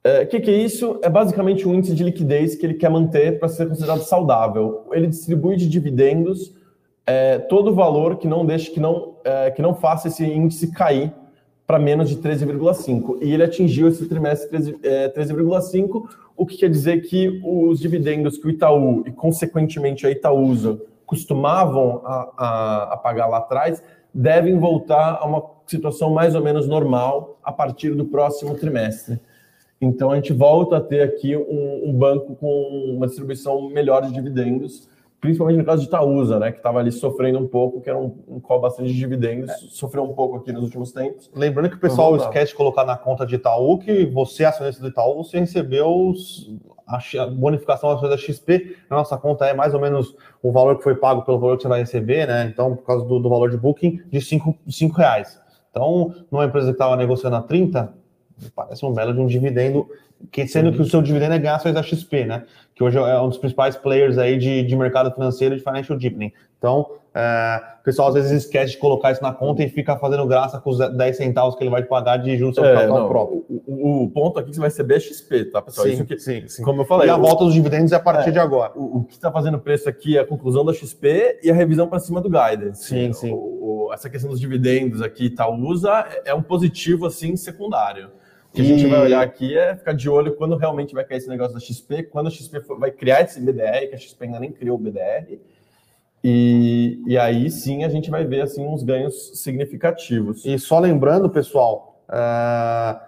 [0.05, 0.99] é, que, que é isso?
[1.03, 4.87] É basicamente um índice de liquidez que ele quer manter para ser considerado saudável.
[4.92, 6.58] Ele distribui de dividendos
[7.09, 11.11] é, todo valor que não deixe, que não, é, que não faça esse índice cair
[11.66, 13.18] para menos de 13,5.
[13.23, 18.47] E ele atingiu esse trimestre 13,5, é, o que quer dizer que os dividendos que
[18.47, 25.18] o Itaú e, consequentemente, a Itaúsa costumavam a, a, a pagar lá atrás devem voltar
[25.18, 29.18] a uma situação mais ou menos normal a partir do próximo trimestre.
[29.81, 34.12] Então, a gente volta a ter aqui um, um banco com uma distribuição melhor de
[34.12, 34.88] dividendos
[35.20, 38.16] principalmente no caso de Itaúsa, né, que estava ali sofrendo um pouco, que era um,
[38.28, 39.54] um call bastante de dividendos, é.
[39.70, 41.31] sofreu um pouco aqui nos últimos tempos.
[41.35, 44.88] Lembrando que o pessoal esquece de colocar na conta de Itaú que você, acionista do
[44.88, 46.54] Itaú, você recebeu os,
[46.87, 50.94] a, bonificação da XP, na nossa conta é mais ou menos o valor que foi
[50.94, 53.57] pago pelo valor que você vai receber, né, então, por causa do, do valor de
[53.57, 55.40] booking, de 5 reais.
[55.70, 57.92] Então, numa empresa que estava negociando a 30,
[58.55, 59.88] parece um belo de um dividendo
[60.33, 62.44] que sendo que o seu dividendo é ações da XP, né?
[62.74, 66.33] Que hoje é um dos principais players aí de, de mercado financeiro de financial deepening.
[66.59, 70.27] Então, é, o pessoal às vezes esquece de colocar isso na conta e fica fazendo
[70.27, 73.44] graça com os 10 centavos que ele vai pagar de juros sobre é, capital próprio.
[73.66, 75.87] O, o, ponto aqui é que você vai receber é XP, tá, pessoal?
[75.87, 76.62] Sim, isso que, sim, sim.
[76.62, 77.09] Como eu falei.
[77.09, 78.72] E a volta dos dividendos é a partir é, de agora.
[78.77, 81.88] O, o que está fazendo preço aqui é a conclusão da XP e a revisão
[81.88, 82.85] para cima do guidance.
[82.85, 83.33] Sim, sim.
[83.92, 88.11] Essa questão dos dividendos aqui, Itaúsa, é um positivo assim secundário
[88.59, 91.29] que a gente vai olhar aqui é ficar de olho quando realmente vai cair esse
[91.29, 94.51] negócio da XP, quando a XP vai criar esse BDR, que a XP ainda nem
[94.51, 95.38] criou o BDR,
[96.25, 100.44] e, e aí sim a gente vai ver assim uns ganhos significativos.
[100.44, 103.01] E só lembrando, pessoal, a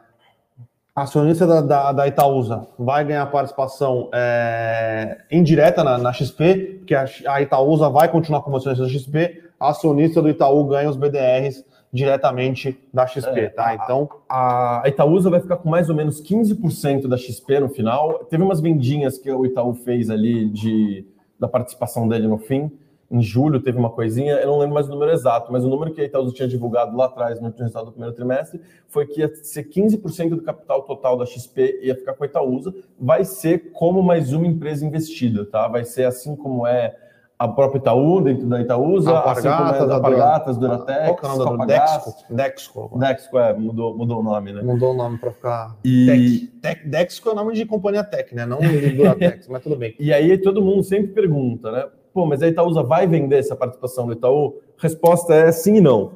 [0.95, 7.07] acionista da, da, da, Itaúsa vai ganhar participação é, indireta na, na, XP, porque a,
[7.27, 11.65] a Itaúsa vai continuar como acionista da XP, a acionista do Itaú ganha os BDRs
[11.93, 13.75] diretamente da XP, é, tá?
[13.75, 18.25] Então, a, a Itaúsa vai ficar com mais ou menos 15% da XP no final.
[18.31, 21.05] Teve umas vendinhas que o Itaú fez ali de
[21.39, 22.71] da participação dele no fim.
[23.11, 25.93] Em julho teve uma coisinha, eu não lembro mais o número exato, mas o número
[25.93, 29.35] que a Itaúsa tinha divulgado lá atrás, no resultado do primeiro trimestre, foi que ia
[29.43, 32.73] ser 15% do capital total da XP ia ficar com a Itaúsa.
[33.01, 35.67] Vai ser como mais uma empresa investida, tá?
[35.67, 36.95] Vai ser assim como é
[37.41, 41.35] a própria Itaú, dentro da Itaúsa, a assim como é da Alpargatas, Duratex, Qual é
[41.37, 42.15] o nome Dexco?
[42.29, 42.99] Dexco.
[42.99, 44.61] Dexco, é, mudou, mudou o nome, né?
[44.61, 46.51] Mudou o nome para ficar e...
[46.61, 46.87] Tech.
[46.87, 48.45] Dexco é o nome de companhia Tech, né?
[48.45, 49.95] Não de Duratex, mas tudo bem.
[49.99, 51.87] E aí todo mundo sempre pergunta, né?
[52.13, 54.61] Pô, mas a Itaúsa vai vender essa participação do Itaú?
[54.77, 56.13] Resposta é sim e não.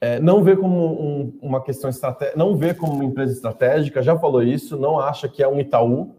[0.00, 4.18] É, não vê como um, uma questão estratégica, não vê como uma empresa estratégica, já
[4.18, 6.14] falou isso, não acha que é um Itaú,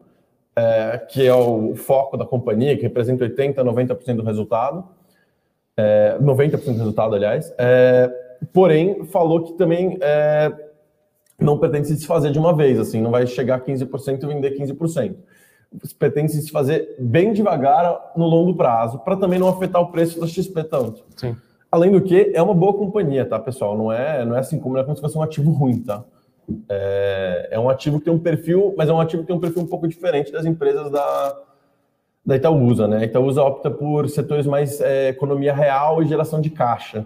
[0.58, 4.84] é, que é o foco da companhia, que representa 80%, 90% do resultado,
[5.78, 7.54] é, 90% do resultado, aliás.
[7.60, 8.12] É,
[8.52, 10.52] porém, falou que também é,
[11.39, 14.58] não pretende se desfazer de uma vez, assim, não vai chegar a 15% e vender
[14.58, 15.15] 15%.
[16.00, 20.26] Pretende se desfazer bem devagar no longo prazo, para também não afetar o preço da
[20.26, 21.06] XP tanto.
[21.15, 21.36] Sim.
[21.72, 23.78] Além do que, é uma boa companhia, tá, pessoal?
[23.78, 26.04] Não é, não é assim como, não é como se fosse um ativo ruim, tá?
[26.70, 29.40] É, é um ativo que tem um perfil, mas é um ativo que tem um
[29.40, 31.38] perfil um pouco diferente das empresas da,
[32.26, 32.98] da Itaúsa, né?
[33.00, 37.06] A Itaúsa opta por setores mais é, economia real e geração de caixa,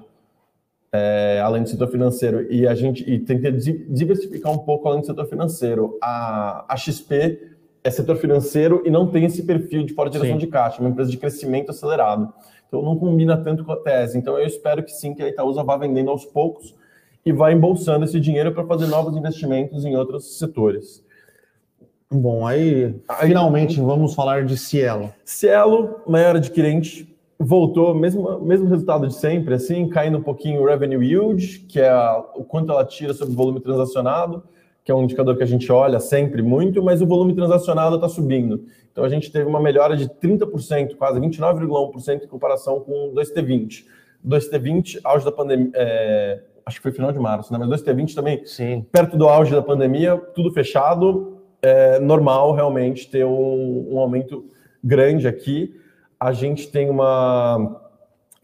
[0.91, 2.51] é, além do setor financeiro.
[2.51, 5.97] E a gente e tenta diversificar um pouco além do setor financeiro.
[6.01, 7.51] A, a XP
[7.83, 10.45] é setor financeiro e não tem esse perfil de forte geração sim.
[10.45, 12.31] de caixa, é uma empresa de crescimento acelerado.
[12.67, 14.17] Então não combina tanto com a tese.
[14.17, 16.75] Então eu espero que sim, que a Itaúsa vá vendendo aos poucos
[17.25, 21.03] e vá embolsando esse dinheiro para fazer novos investimentos em outros setores.
[22.09, 25.13] Bom, aí, aí finalmente vamos falar de Cielo.
[25.23, 31.05] Cielo, maior adquirente, voltou, mesmo, mesmo resultado de sempre, assim, caindo um pouquinho o revenue
[31.05, 34.43] yield, que é a, o quanto ela tira sobre o volume transacionado,
[34.83, 38.09] que é um indicador que a gente olha sempre muito, mas o volume transacionado está
[38.09, 38.65] subindo.
[38.91, 43.85] Então a gente teve uma melhora de 30%, quase 29,1% em comparação com o 2T20.
[44.27, 47.59] 2T20, auge da pandemia, é, acho que foi final de março, né?
[47.59, 48.85] Mas 2T20 também, Sim.
[48.91, 54.45] perto do auge da pandemia, tudo fechado, é normal realmente ter um, um aumento
[54.83, 55.75] grande aqui.
[56.19, 57.81] A gente tem uma,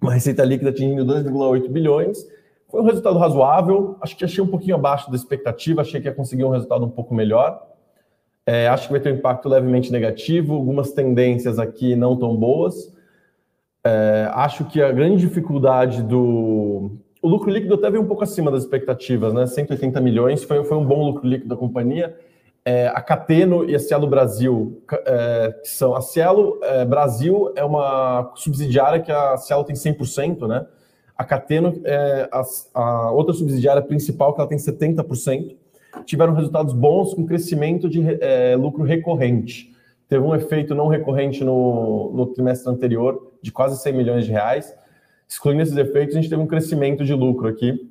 [0.01, 2.25] uma receita líquida atingindo 2,8 bilhões.
[2.69, 6.13] Foi um resultado razoável, acho que achei um pouquinho abaixo da expectativa, achei que ia
[6.13, 7.65] conseguir um resultado um pouco melhor.
[8.45, 12.93] É, acho que vai ter um impacto levemente negativo, algumas tendências aqui não tão boas.
[13.83, 16.91] É, acho que a grande dificuldade do.
[17.27, 19.45] O lucro líquido até veio um pouco acima das expectativas, né?
[19.45, 22.15] 180 milhões foi, foi um bom lucro líquido da companhia.
[22.63, 25.93] É, a Cateno e a Cielo Brasil, é, que são.
[25.93, 30.65] A Cielo é, Brasil é uma subsidiária que a Cielo tem 100%, né?
[31.17, 35.57] A Cateno é a, a outra subsidiária principal que ela tem 70%
[36.05, 39.75] tiveram resultados bons com crescimento de é, lucro recorrente.
[40.07, 44.73] Teve um efeito não recorrente no, no trimestre anterior de quase 100 milhões de reais.
[45.27, 47.89] Excluindo esses efeitos, a gente teve um crescimento de lucro aqui.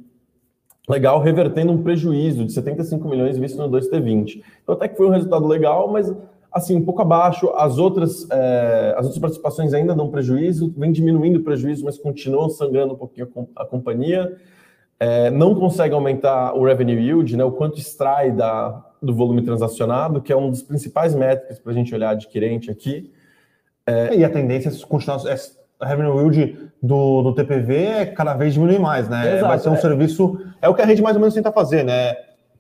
[0.89, 4.43] Legal, revertendo um prejuízo de 75 milhões visto no 2T20.
[4.63, 6.15] Então, até que foi um resultado legal, mas
[6.53, 7.51] assim, um pouco abaixo.
[7.51, 12.49] As outras, é, as outras participações ainda dão prejuízo, vem diminuindo o prejuízo, mas continuam
[12.49, 14.37] sangrando um pouquinho a, companhia
[14.99, 20.23] é, não consegue aumentar o revenue yield, né, o quanto extrai da, do volume transacionado,
[20.23, 23.13] que é um dos principais métricas para a gente olhar adquirente aqui.
[23.87, 25.21] É, e a tendência é continuar.
[25.79, 29.37] A revenue yield do, do TPV é cada vez diminuir mais, né?
[29.37, 29.77] Exato, Vai ser um é.
[29.77, 30.39] serviço.
[30.63, 32.15] É o que a gente mais ou menos tenta fazer, né?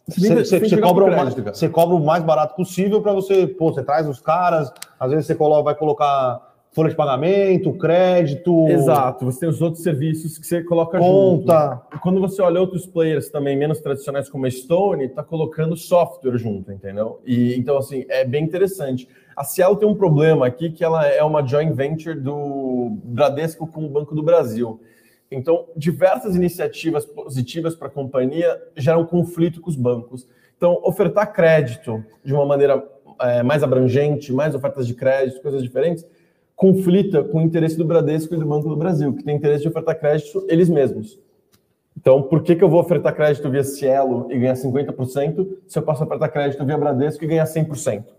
[0.08, 3.72] Você, você, você cobra, crédito, mais, você cobra o mais barato possível para você, pô,
[3.72, 8.68] você traz os caras, às vezes você coloca, vai colocar folha de pagamento, crédito.
[8.68, 11.82] Exato, você tem os outros serviços que você coloca conta.
[11.90, 12.00] junto.
[12.02, 16.70] Quando você olha outros players também menos tradicionais como a Stone, está colocando software junto,
[16.70, 17.20] entendeu?
[17.26, 19.08] E então assim, é bem interessante.
[19.36, 23.84] A Cielo tem um problema aqui que ela é uma joint venture do Bradesco com
[23.84, 24.80] o Banco do Brasil.
[25.30, 30.26] Então, diversas iniciativas positivas para a companhia geram conflito com os bancos.
[30.56, 32.82] Então, ofertar crédito de uma maneira
[33.20, 36.06] é, mais abrangente, mais ofertas de crédito, coisas diferentes,
[36.54, 39.68] conflita com o interesse do Bradesco e do Banco do Brasil, que tem interesse de
[39.68, 41.20] ofertar crédito eles mesmos.
[41.94, 45.82] Então, por que, que eu vou ofertar crédito via Cielo e ganhar 50% se eu
[45.82, 48.15] posso ofertar crédito via Bradesco e ganhar 100%?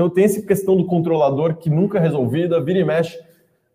[0.00, 3.20] Então, tem essa questão do controlador que nunca é resolvida, vira e mexe,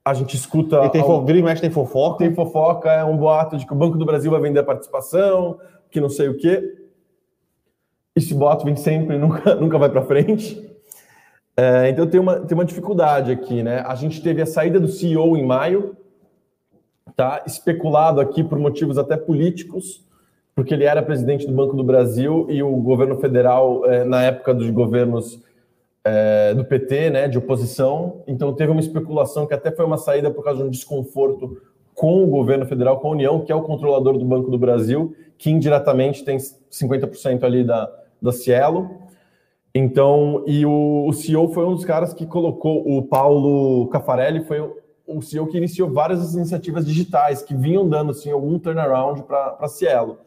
[0.03, 0.83] a gente escuta...
[0.85, 1.23] E tem, ao...
[1.23, 2.17] vira e mexe tem fofoca.
[2.17, 5.59] Tem fofoca, é um boato de que o Banco do Brasil vai vender a participação,
[5.91, 6.79] que não sei o quê.
[8.15, 10.67] Esse boato vem sempre, nunca, nunca vai para frente.
[11.55, 13.83] É, então tem uma, tem uma dificuldade aqui, né?
[13.85, 15.95] A gente teve a saída do CEO em maio,
[17.15, 17.43] tá?
[17.45, 20.03] Especulado aqui por motivos até políticos,
[20.55, 24.55] porque ele era presidente do Banco do Brasil e o governo federal, é, na época
[24.55, 25.44] dos governos
[26.05, 30.29] é, do PT, né, de oposição, então teve uma especulação que até foi uma saída
[30.29, 31.59] por causa de um desconforto
[31.95, 35.15] com o governo federal, com a União, que é o controlador do Banco do Brasil,
[35.37, 37.91] que indiretamente tem 50% ali da,
[38.21, 38.91] da Cielo.
[39.73, 44.61] Então, e o, o, CEO foi um dos caras que colocou, o Paulo Cafarelli foi
[45.07, 49.67] o CEO que iniciou várias iniciativas digitais que vinham dando assim, algum turnaround para a
[49.67, 50.19] Cielo.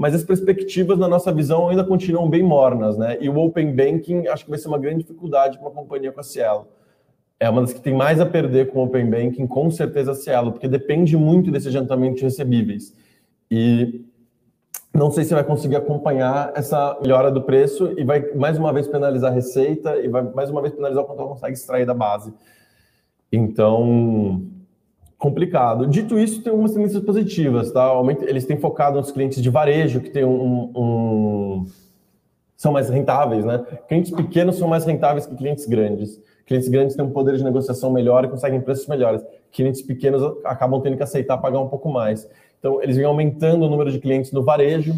[0.00, 3.18] Mas as perspectivas, na nossa visão, ainda continuam bem mornas, né?
[3.20, 6.20] E o Open Banking acho que vai ser uma grande dificuldade para uma companhia com
[6.20, 6.68] a Cielo.
[7.38, 10.14] é uma das que tem mais a perder com o Open Banking, com certeza a
[10.14, 12.94] Cielo, porque depende muito desse adiantamento de recebíveis.
[13.50, 14.06] E
[14.94, 18.88] não sei se vai conseguir acompanhar essa melhora do preço e vai mais uma vez
[18.88, 21.92] penalizar a receita e vai mais uma vez penalizar o quanto ela consegue extrair da
[21.92, 22.32] base.
[23.30, 24.46] Então,
[25.20, 25.86] complicado.
[25.86, 27.92] Dito isso, tem algumas tendências positivas, tá?
[28.26, 31.66] Eles têm focado nos clientes de varejo, que tem um, um
[32.56, 33.62] são mais rentáveis, né?
[33.86, 36.18] Clientes pequenos são mais rentáveis que clientes grandes.
[36.46, 39.22] Clientes grandes têm um poder de negociação melhor e conseguem preços melhores.
[39.52, 42.28] Clientes pequenos acabam tendo que aceitar pagar um pouco mais.
[42.58, 44.94] Então, eles vêm aumentando o número de clientes no varejo.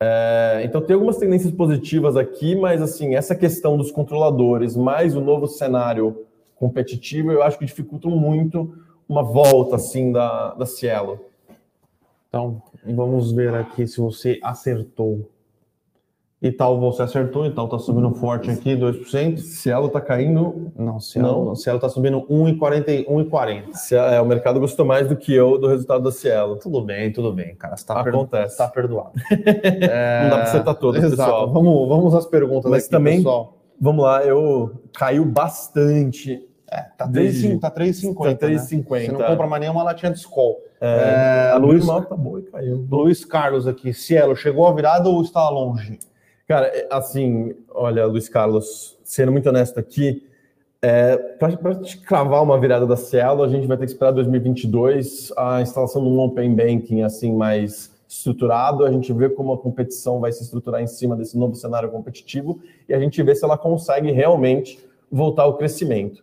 [0.00, 5.20] É, então, tem algumas tendências positivas aqui, mas, assim, essa questão dos controladores, mais o
[5.20, 6.24] novo cenário
[6.56, 11.20] competitivo, eu acho que dificultam muito uma volta, assim, da, da Cielo.
[12.28, 15.30] Então, vamos ver aqui se você acertou.
[16.42, 19.38] Itaú você acertou, Itaú tá subindo forte aqui, 2%.
[19.38, 20.70] Cielo tá caindo.
[20.76, 21.56] Não, Cielo, não.
[21.56, 23.06] Cielo tá subindo 1,40.
[23.92, 26.56] É, o mercado gostou mais do que eu do resultado da Cielo.
[26.56, 27.76] Tudo bem, tudo bem, cara.
[27.76, 28.58] Você tá Acontece.
[28.58, 29.12] Tá perdoado.
[29.32, 30.22] é...
[30.24, 31.16] Não dá para acertar todas, Exato.
[31.16, 31.52] pessoal.
[31.52, 33.56] Vamos, vamos às perguntas Mas aqui, também, pessoal.
[33.80, 36.45] Vamos lá, eu caiu bastante.
[36.70, 37.60] É, tá 3,50.
[37.60, 38.14] Tá 3,50.
[38.14, 39.00] Tá né?
[39.00, 40.60] Você não compra mais nenhuma latinha de Skol.
[40.80, 42.86] É, é, a Luiz tá boa e caiu.
[42.90, 45.98] Luiz Carlos aqui, Cielo, chegou a virada ou está longe?
[46.46, 50.22] Cara, é, assim, olha, Luiz Carlos, sendo muito honesto aqui,
[50.82, 55.32] é, para te cravar uma virada da Cielo, a gente vai ter que esperar 2022
[55.36, 60.20] a instalação de um Open Banking assim mais estruturado, a gente vê como a competição
[60.20, 63.58] vai se estruturar em cima desse novo cenário competitivo e a gente vê se ela
[63.58, 64.78] consegue realmente
[65.10, 66.22] voltar ao crescimento.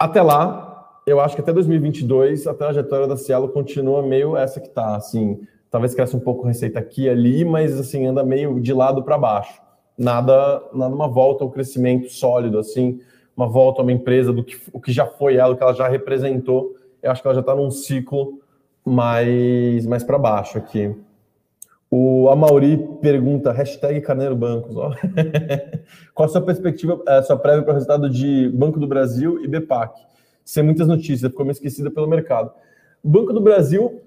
[0.00, 4.68] Até lá, eu acho que até 2022 a trajetória da Cielo continua meio essa que
[4.68, 8.72] está, assim, talvez cresça um pouco receita aqui e ali, mas assim anda meio de
[8.72, 9.60] lado para baixo.
[9.98, 12.98] Nada, nada uma volta ao crescimento sólido assim,
[13.36, 15.74] uma volta a uma empresa do que o que já foi ela, o que ela
[15.74, 16.74] já representou.
[17.02, 18.40] Eu acho que ela já está num ciclo
[18.82, 20.96] mais mais para baixo aqui.
[21.90, 24.76] O Amauri pergunta, hashtag Carneiro Bancos.
[24.76, 24.92] Ó.
[26.14, 29.48] Qual a sua perspectiva, a sua prévia para o resultado de Banco do Brasil e
[29.48, 30.00] BPAC?
[30.44, 32.52] Sem muitas notícias, ficou meio esquecida pelo mercado.
[33.02, 34.00] Banco do Brasil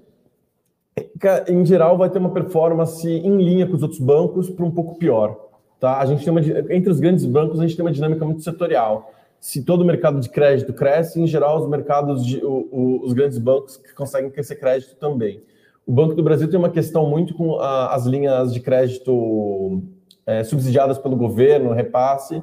[1.47, 4.97] em geral, vai ter uma performance em linha com os outros bancos para um pouco
[4.97, 5.37] pior.
[5.79, 5.99] Tá?
[5.99, 6.41] A gente tem uma,
[6.73, 9.11] entre os grandes bancos, a gente tem uma dinâmica muito setorial.
[9.39, 13.13] Se todo o mercado de crédito cresce, em geral, os mercados, de, o, o, os
[13.13, 15.41] grandes bancos conseguem crescer crédito também.
[15.85, 19.83] O Banco do Brasil tem uma questão muito com a, as linhas de crédito
[20.25, 22.41] é, subsidiadas pelo governo, repasse,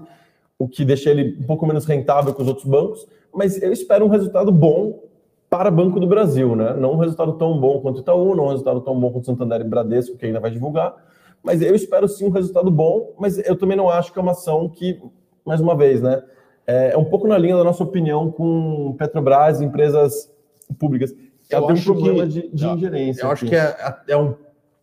[0.59, 4.05] o que deixa ele um pouco menos rentável que os outros bancos, mas eu espero
[4.05, 5.03] um resultado bom
[5.49, 6.75] para Banco do Brasil, né?
[6.75, 9.27] Não um resultado tão bom quanto o Itaú, não um resultado tão bom quanto o
[9.27, 10.95] Santander e Bradesco, que ainda vai divulgar,
[11.43, 14.33] mas eu espero sim um resultado bom, mas eu também não acho que é uma
[14.33, 15.03] ação que,
[15.45, 16.23] mais uma vez, né?
[16.67, 20.31] É, é um pouco na linha da nossa opinião com Petrobras empresas
[20.79, 21.13] públicas.
[21.51, 23.23] Ela tem um problema que, de, de eu, ingerência.
[23.23, 23.45] Eu aqui.
[23.45, 24.35] acho que é, é, um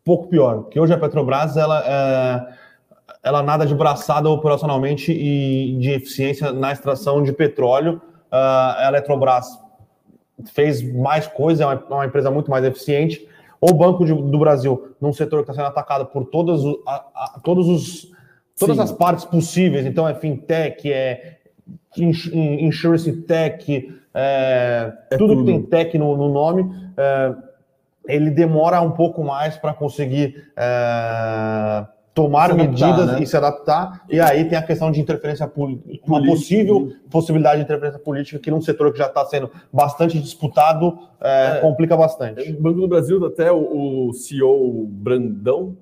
[0.03, 2.53] pouco pior, porque hoje a Petrobras, ela, é,
[3.23, 8.01] ela nada de braçada operacionalmente e de eficiência na extração de petróleo.
[8.31, 9.47] Uh, a Eletrobras
[10.53, 13.27] fez mais coisa, é uma, uma empresa muito mais eficiente.
[13.59, 17.39] O Banco de, do Brasil, num setor que está sendo atacado por todas, a, a,
[17.43, 18.11] todos os,
[18.57, 18.83] todas Sim.
[18.83, 21.36] as partes possíveis, então é fintech, é
[21.97, 27.35] insurance tech, é, é tudo, tudo, que tem tech no, no nome, é,
[28.07, 33.23] ele demora um pouco mais para conseguir é, tomar se medidas adaptar, né?
[33.23, 34.05] e se adaptar.
[34.09, 38.49] E aí tem a questão de interferência política, uma possível possibilidade de interferência política que
[38.49, 42.51] num setor que já está sendo bastante disputado é, é, complica bastante.
[42.51, 45.77] O Banco do Brasil, até o, o CEO Brandão,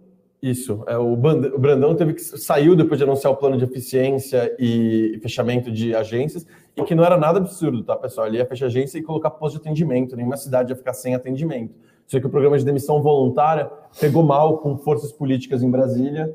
[0.50, 5.18] isso, é, o, Brandão teve que saiu depois de anunciar o plano de eficiência e
[5.20, 6.46] fechamento de agências,
[6.78, 8.28] e que não era nada absurdo, tá, pessoal?
[8.28, 11.74] Ele ia fechar agência e colocar posto de atendimento, nenhuma cidade ia ficar sem atendimento.
[12.06, 16.32] Só que o programa de demissão voluntária pegou mal com forças políticas em Brasília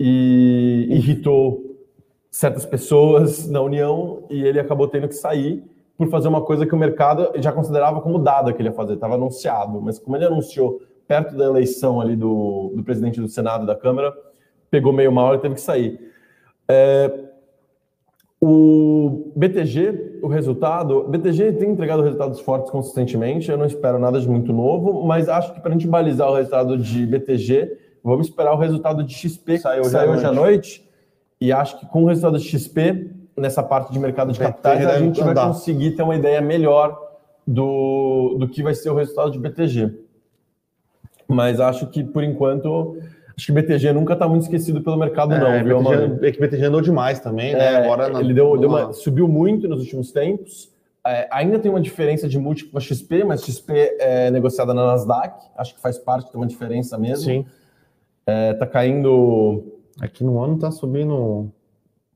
[0.00, 1.76] e irritou
[2.30, 5.62] certas pessoas na União e ele acabou tendo que sair
[5.98, 8.94] por fazer uma coisa que o mercado já considerava como dada que ele ia fazer,
[8.94, 9.78] estava anunciado.
[9.82, 14.12] Mas como ele anunciou perto da eleição ali do, do presidente do Senado da Câmara,
[14.70, 16.00] pegou meio mal e teve que sair.
[16.68, 17.12] É,
[18.40, 23.48] o BTG, o resultado, o BTG tem entregado resultados fortes consistentemente.
[23.48, 26.34] Eu não espero nada de muito novo, mas acho que para a gente balizar o
[26.34, 30.88] resultado de BTG, vamos esperar o resultado de XP, saiu que saiu hoje à noite.
[31.40, 34.98] E acho que com o resultado de XP, nessa parte de mercado de capitais, a
[34.98, 37.00] gente vai conseguir ter uma ideia melhor
[37.46, 40.01] do, do que vai ser o resultado de BTG.
[41.34, 42.96] Mas acho que, por enquanto,
[43.36, 46.40] Acho que BTG nunca está muito esquecido pelo mercado, é, não, viu, BTG, É que
[46.40, 47.74] BTG andou demais também, né?
[47.74, 50.70] É, Agora ele deu, deu uma, subiu muito nos últimos tempos.
[51.04, 55.44] É, ainda tem uma diferença de múltiplo a XP, mas XP é negociada na Nasdaq.
[55.56, 57.24] Acho que faz parte, tem uma diferença mesmo.
[57.24, 57.46] Sim.
[58.26, 59.64] É, tá caindo.
[60.00, 61.50] Aqui no ano tá subindo.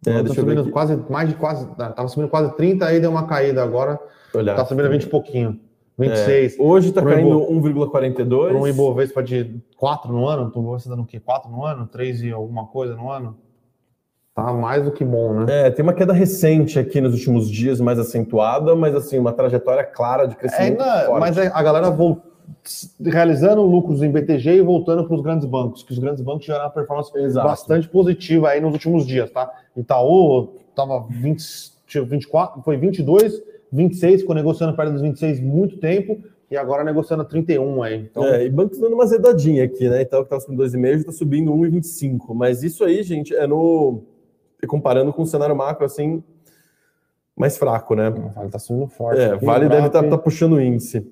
[0.06, 1.66] É, tá subindo quase, mais de quase.
[1.74, 3.98] Tava subindo quase 30, aí deu uma caída agora.
[4.32, 5.60] Olhar, tá subindo 20 e pouquinho.
[5.98, 6.58] 26.
[6.58, 8.48] É, hoje está caindo 1,42.
[8.48, 11.18] Para um Ibovespa de 4 no ano, tu você dando o quê?
[11.18, 11.86] 4 no ano?
[11.86, 13.36] 3 e alguma coisa no ano?
[14.34, 15.68] Tá mais do que bom, né?
[15.68, 19.82] É, tem uma queda recente aqui nos últimos dias, mais acentuada, mas assim, uma trajetória
[19.82, 20.82] clara de crescimento.
[20.82, 22.36] É, não, mas é, a galera voltou
[23.04, 26.64] realizando lucros em BTG e voltando para os grandes bancos, que os grandes bancos tiveram
[26.64, 27.48] uma performance Exato.
[27.48, 29.50] bastante positiva aí nos últimos dias, tá?
[29.76, 31.42] Itaú estava 20,
[32.06, 33.42] 24, foi 22
[33.72, 38.08] 26, ficou negociando perto dos 26 muito tempo, e agora negociando 31 aí.
[38.10, 38.24] Então...
[38.24, 40.02] É, e bancos dando uma zedadinha aqui, né?
[40.02, 42.34] Então, que estava subindo 2,5 já está subindo 1,25.
[42.34, 44.02] Mas isso aí, gente, é no.
[44.66, 46.22] Comparando com o cenário macro, assim,
[47.36, 48.10] mais fraco, né?
[48.10, 49.20] Vale está subindo forte.
[49.20, 51.06] É, Vale deve estar tá, tá puxando o índice.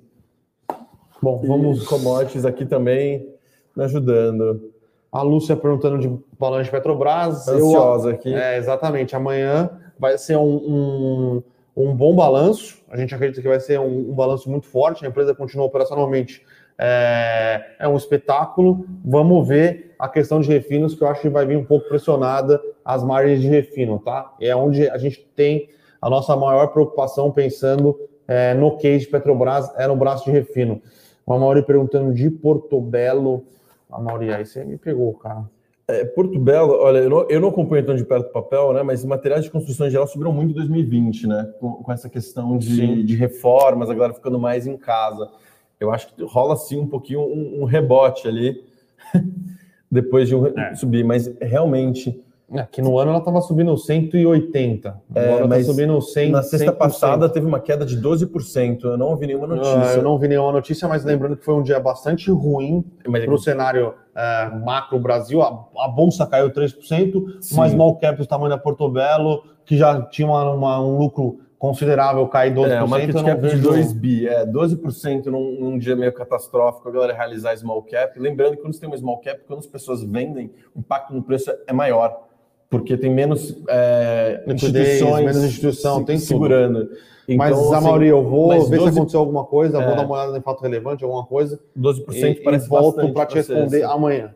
[1.23, 1.83] Bom, vamos.
[1.83, 3.29] E commodities aqui também
[3.77, 4.73] me ajudando.
[5.13, 7.47] A Lúcia perguntando de balanço de Petrobras.
[7.47, 8.35] Ansiosa eu, aqui.
[8.35, 9.15] É, exatamente.
[9.15, 11.43] Amanhã vai ser um, um
[11.77, 12.83] um bom balanço.
[12.89, 15.05] A gente acredita que vai ser um, um balanço muito forte.
[15.05, 16.45] A empresa continua operacionalmente.
[16.77, 18.87] É, é, um espetáculo.
[19.05, 22.61] Vamos ver a questão de refinos, que eu acho que vai vir um pouco pressionada
[22.85, 24.35] as margens de refino, tá?
[24.41, 25.69] É onde a gente tem
[26.03, 30.83] a nossa maior preocupação pensando é, no case de Petrobras, é no braço de refino.
[31.27, 33.47] A Mauri perguntando de Porto Belo.
[33.91, 35.49] A Mauri, aí você me pegou, cara.
[35.87, 38.83] É, Porto Belo, olha, eu não, eu não acompanho tão de perto o papel, né?
[38.83, 41.53] Mas materiais de construção em geral subiram muito em 2020, né?
[41.61, 45.31] Com, com essa questão de, de, reformas, agora ficando mais em casa.
[45.79, 48.65] Eu acho que rola sim um pouquinho um, um rebote ali
[49.91, 50.75] depois de um, é.
[50.75, 55.03] subir, mas realmente Aqui no ano ela estava subindo 180.
[55.15, 56.77] É, Agora é, mas tá subindo 100, Na sexta 100%.
[56.77, 58.85] passada teve uma queda de 12%.
[58.85, 59.79] Eu não ouvi nenhuma notícia.
[59.79, 63.33] Uh, eu não ouvi nenhuma notícia, mas lembrando que foi um dia bastante ruim para
[63.33, 65.41] o cenário uh, macro Brasil.
[65.43, 67.57] A, a, bolsa caiu 3%, Sim.
[67.57, 72.29] mas small cap o tamanho da Portobello, que já tinha uma, uma, um lucro considerável,
[72.29, 72.69] cai 12%.
[72.69, 76.93] É, uma market cap de 2 bi, é 12% num, num dia meio catastrófico, a
[76.93, 78.21] galera realizar small cap.
[78.21, 81.23] Lembrando que quando você tem uma small cap, quando as pessoas vendem, o impacto no
[81.23, 82.34] preço é maior
[82.69, 86.89] porque tem menos é, instituições, menos instituição, se, tem segurando.
[87.27, 89.97] Então, mas, assim, a maioria, eu vou ver 12, se aconteceu alguma coisa, é, vou
[89.97, 91.59] dar uma olhada em fato relevante, alguma coisa.
[91.79, 93.95] 12% e, parece e volto para te responder assim.
[93.95, 94.35] amanhã.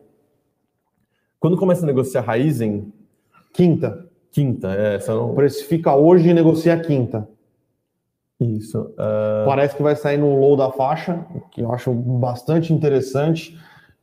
[1.39, 2.91] Quando começa a negociar Raizen?
[3.53, 4.05] Quinta.
[4.31, 4.99] Quinta, é.
[4.99, 5.33] São...
[5.33, 7.27] Precifica hoje e negocia quinta.
[8.39, 8.79] Isso.
[8.79, 9.45] Uh...
[9.45, 13.57] Parece que vai sair no low da faixa, que eu acho bastante interessante,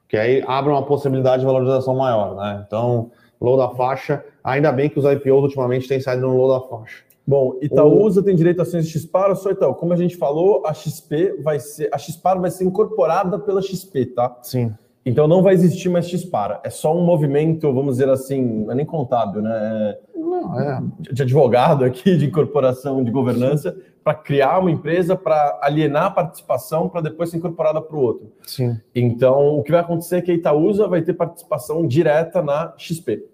[0.09, 2.65] que aí abre uma possibilidade de valorização maior, né?
[2.67, 3.11] Então,
[3.41, 4.25] low da faixa.
[4.43, 7.05] Ainda bem que os IPOs ultimamente têm saído no low da faixa.
[7.27, 8.23] Bom, Itaúsa o...
[8.23, 9.75] tem direito a ações de Xpar só Itaú?
[9.75, 14.07] Como a gente falou, a XP vai ser, a Xpar vai ser incorporada pela XP,
[14.07, 14.39] tá?
[14.43, 14.73] Sim.
[15.07, 16.61] Então não vai existir mais Xpar.
[16.65, 19.97] É só um movimento, vamos dizer assim, não é nem contábil, né?
[20.17, 20.83] Não, é.
[21.13, 26.89] De advogado aqui, de incorporação, de governança, para criar uma empresa, para alienar a participação,
[26.89, 28.33] para depois ser incorporada para o outro.
[28.43, 28.81] Sim.
[28.93, 33.25] Então, o que vai acontecer é que a Itaúsa vai ter participação direta na XP.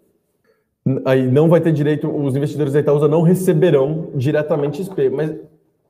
[1.06, 5.34] Aí não vai ter direito, os investidores da Itaúsa não receberão diretamente XP, mas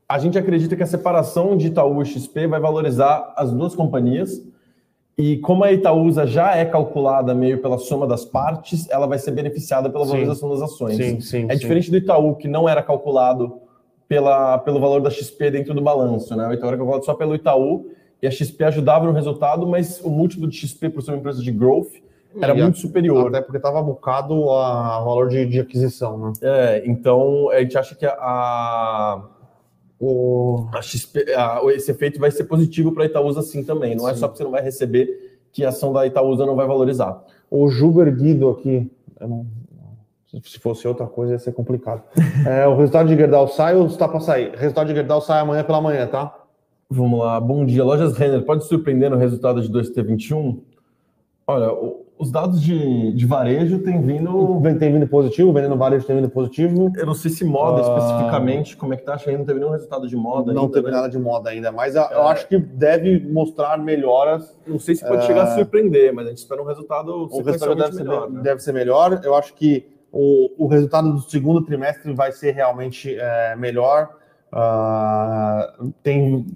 [0.09, 4.52] a gente acredita que a separação de Itaú e XP vai valorizar as duas companhias.
[5.23, 9.31] E como a Itaúsa já é calculada meio pela soma das partes, ela vai ser
[9.31, 10.61] beneficiada pela valorização sim.
[10.61, 10.97] das ações.
[10.97, 13.61] Sim, sim, é diferente do Itaú, que não era calculado
[14.09, 16.49] pela, pelo valor da XP dentro do balanço, né?
[16.49, 17.87] O Itaú era calculado só pelo Itaú
[18.21, 21.41] e a XP ajudava no resultado, mas o múltiplo de XP, por ser uma empresa
[21.41, 21.93] de growth,
[22.41, 23.29] era e muito superior.
[23.29, 26.33] Até porque estava bocado a valor de, de, aquisição, né?
[26.43, 29.23] É, então a gente acha que a,
[30.05, 33.95] o, a XP, a, esse efeito vai ser positivo para a Itaúsa sim também.
[33.95, 34.17] Não é sim.
[34.17, 37.23] é só que você não vai receber que a ação da Itaúsa não vai valorizar.
[37.49, 38.91] O Juber Guido aqui,
[39.21, 39.47] não,
[40.43, 42.03] se fosse outra coisa, ia ser complicado.
[42.45, 44.53] é, o resultado de Gerdau sai ou está para sair?
[44.53, 46.37] O resultado de Gerdau sai amanhã pela manhã, tá?
[46.91, 47.39] Vamos lá.
[47.39, 47.85] Bom dia.
[47.85, 50.59] Lojas Renner, pode surpreender no resultado de 2T21?
[51.47, 51.69] Olha,
[52.23, 54.63] os dados de, de varejo têm vindo.
[54.79, 56.93] Tem vindo positivo, vendendo varejo tem vindo positivo.
[56.97, 57.99] Eu não sei se moda uh...
[57.99, 60.53] especificamente, como é que tá, acho que não teve nenhum resultado de moda.
[60.53, 60.93] Não ainda, teve né?
[60.93, 62.15] nada de moda ainda, mas eu, é...
[62.15, 64.57] eu acho que deve mostrar melhoras.
[64.65, 65.27] Não sei se pode é...
[65.27, 67.29] chegar a surpreender, mas a gente espera um resultado.
[67.31, 68.41] O resultado deve, melhor, ser, né?
[68.41, 69.21] deve ser melhor.
[69.25, 74.11] Eu acho que o, o resultado do segundo trimestre vai ser realmente é, melhor.
[74.53, 76.47] Uh, tem,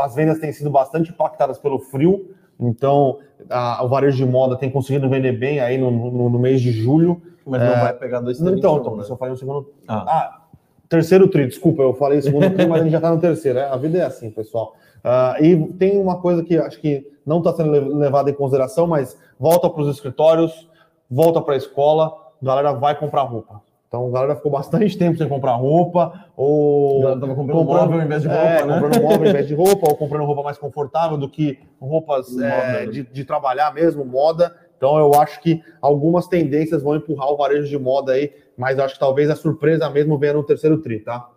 [0.00, 4.70] as vendas têm sido bastante impactadas pelo frio, Então, a, o varejo de moda tem
[4.70, 7.22] conseguido vender bem aí no, no, no mês de julho.
[7.46, 9.72] Mas não vai pegar dois Não, então, então, só falei no segundo.
[9.86, 10.42] Ah.
[10.88, 13.58] terceiro tri, desculpa, eu falei segundo tri, mas a gente já tá no terceiro.
[13.58, 14.74] É, a vida é assim, pessoal.
[15.02, 19.16] Ah, e tem uma coisa que acho que não está sendo levada em consideração, mas
[19.38, 20.68] volta para os escritórios,
[21.10, 23.62] volta para a escola, a galera vai comprar roupa.
[23.88, 27.00] Então a galera ficou bastante tempo sem comprar roupa, ou.
[27.00, 28.74] Comprando, comprando móvel ao invés de roupa, é, né?
[28.74, 32.84] comprando móvel ao invés de roupa, ou comprando roupa mais confortável do que roupas é,
[32.84, 34.54] de, de, trabalhar mesmo, moda.
[34.76, 38.84] Então eu acho que algumas tendências vão empurrar o varejo de moda aí, mas eu
[38.84, 41.30] acho que talvez a surpresa mesmo venha no terceiro tri, tá?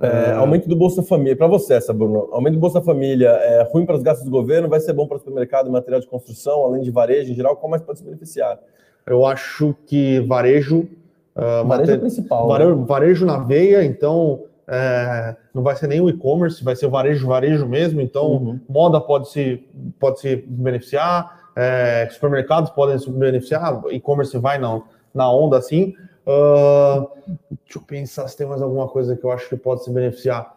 [0.00, 0.32] É, é...
[0.32, 3.96] aumento do Bolsa Família, para você essa, Bruno, aumento do Bolsa Família é ruim para
[3.96, 6.90] os gastos do governo, vai ser bom para o supermercado material de construção, além de
[6.90, 8.60] varejo em geral, qual mais pode se beneficiar?
[9.04, 10.88] Eu acho que varejo...
[11.36, 12.48] Uh, varejo é principal.
[12.48, 12.84] Varejo, né?
[12.86, 17.26] varejo na veia, então é, não vai ser nem o e-commerce, vai ser o varejo,
[17.26, 18.60] varejo mesmo, então uhum.
[18.68, 19.62] moda pode se,
[19.98, 24.80] pode se beneficiar, é, supermercados podem se beneficiar, e-commerce vai na,
[25.14, 25.94] na onda assim.
[26.26, 27.06] Uh,
[27.50, 30.53] deixa eu pensar se tem mais alguma coisa que eu acho que pode se beneficiar.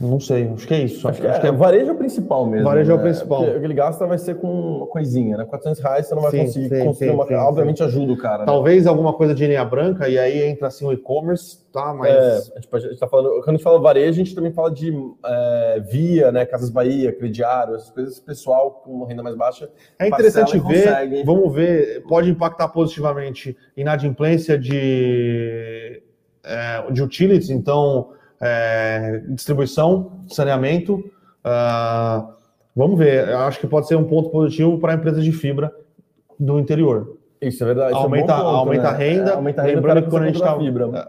[0.00, 1.06] Não sei, acho que é isso.
[1.06, 2.64] Acho, acho que, é, que é, varejo é o principal mesmo.
[2.64, 2.92] Varejo né?
[2.92, 3.04] é o né?
[3.04, 3.42] principal.
[3.42, 5.44] Porque o que ele gasta vai ser com uma coisinha, né?
[5.44, 7.26] 400 reais você não vai sim, conseguir sim, construir sim, uma.
[7.26, 8.38] Sim, obviamente ajuda o cara.
[8.38, 8.44] Né?
[8.46, 11.94] Talvez alguma coisa de linha branca e aí entra assim o e-commerce, tá?
[11.94, 12.50] Mas.
[12.56, 13.30] É, tipo, a gente tá falando.
[13.36, 14.92] Quando a gente fala varejo, a gente também fala de
[15.24, 16.46] é, Via, né?
[16.46, 19.70] Casas Bahia, crediário, essas coisas pessoal com uma renda mais baixa.
[19.98, 20.84] É interessante ver.
[20.84, 21.22] Consegue.
[21.24, 26.02] Vamos ver, pode impactar positivamente inadimplência de,
[26.42, 28.08] é, de utilities, então
[28.44, 30.96] é, distribuição, saneamento.
[31.44, 32.28] Uh,
[32.76, 35.72] vamos ver, eu acho que pode ser um ponto positivo para empresas de fibra
[36.38, 37.16] do interior.
[37.40, 37.94] Isso é verdade.
[37.94, 38.88] Aumenta, é um ponto, aumenta né?
[38.88, 39.30] a renda.
[39.30, 40.60] É, aumenta a renda Lembrando que quando a gente estava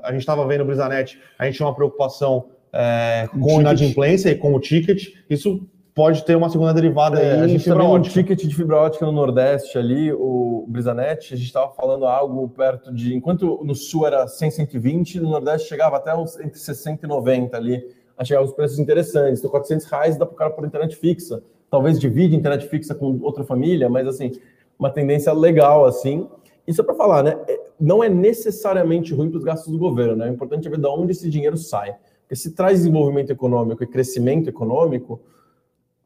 [0.03, 4.35] a gente estava vendo o Brisanet, a gente tinha uma preocupação é, com inadimplência e
[4.35, 5.07] com o ticket.
[5.29, 7.39] Isso pode ter uma segunda derivada é, aí.
[7.39, 11.47] A gente fibra um ticket de fibra ótica no Nordeste ali, o Brisanet, a gente
[11.47, 13.15] estava falando algo perto de.
[13.15, 17.55] Enquanto no Sul era 100, 120, no Nordeste chegava até uns entre 60 e 90
[17.55, 17.81] ali.
[18.17, 19.39] A chegar uns preços interessantes.
[19.39, 21.43] Então, 400 reais dá para o cara por internet fixa.
[21.69, 24.31] Talvez divide internet fixa com outra família, mas assim,
[24.79, 26.27] uma tendência legal assim.
[26.65, 27.37] Isso é para falar, né?
[27.47, 30.29] É, não é necessariamente ruim para os gastos do governo, né?
[30.29, 31.95] O importante é ver de onde esse dinheiro sai.
[32.21, 35.19] Porque se traz desenvolvimento econômico e crescimento econômico,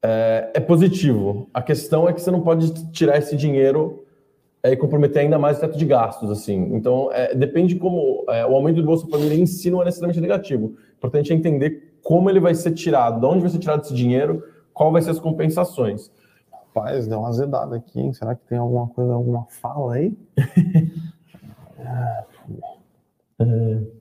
[0.02, 1.50] é, é, positivo.
[1.54, 4.06] A questão é que você não pode tirar esse dinheiro
[4.64, 6.74] é, e comprometer ainda mais o teto de gastos, assim.
[6.74, 10.22] Então, é, depende como é, o aumento do Bolsa Família em si não é necessariamente
[10.22, 10.68] negativo.
[10.68, 13.94] O importante é entender como ele vai ser tirado, de onde vai ser tirado esse
[13.94, 14.44] dinheiro,
[14.74, 16.12] qual vai ser as compensações.
[16.52, 18.14] Rapaz, deu uma azedada aqui, hein?
[18.14, 20.18] Será que tem alguma coisa, alguma fala aí?
[23.40, 23.99] é.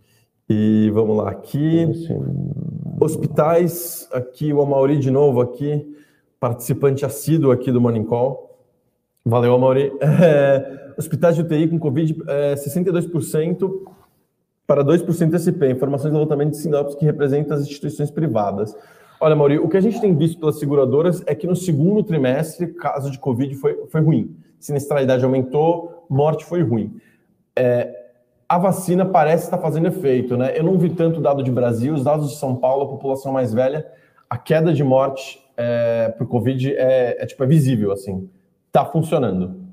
[0.49, 1.87] E vamos lá, aqui.
[2.99, 5.95] Hospitais, aqui o Amauri de novo aqui,
[6.41, 8.59] participante assíduo aqui do Morning Call.
[9.25, 9.93] Valeu, Amauri.
[10.01, 13.71] É, hospitais de UTI com Covid, é, 62%
[14.67, 15.71] para 2% SP.
[15.71, 18.75] Informações do levantamento de Sinopse que representa as instituições privadas.
[19.21, 22.69] Olha, Mauri, o que a gente tem visto pelas seguradoras é que no segundo trimestre,
[22.69, 24.35] caso de Covid foi, foi ruim.
[24.59, 26.97] Sinistralidade aumentou, morte foi ruim.
[27.55, 27.98] É,
[28.49, 30.59] a vacina parece estar fazendo efeito, né?
[30.59, 33.53] Eu não vi tanto dado de Brasil, os dados de São Paulo, a população mais
[33.53, 33.87] velha,
[34.31, 38.31] a queda de morte é, por Covid é, é, tipo, é visível, assim,
[38.73, 39.69] tá funcionando.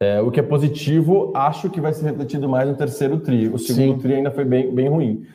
[0.00, 3.48] É, o que é positivo, acho que vai ser refletido mais no terceiro tri.
[3.48, 3.98] O segundo Sim.
[4.00, 5.26] tri ainda foi bem, bem ruim.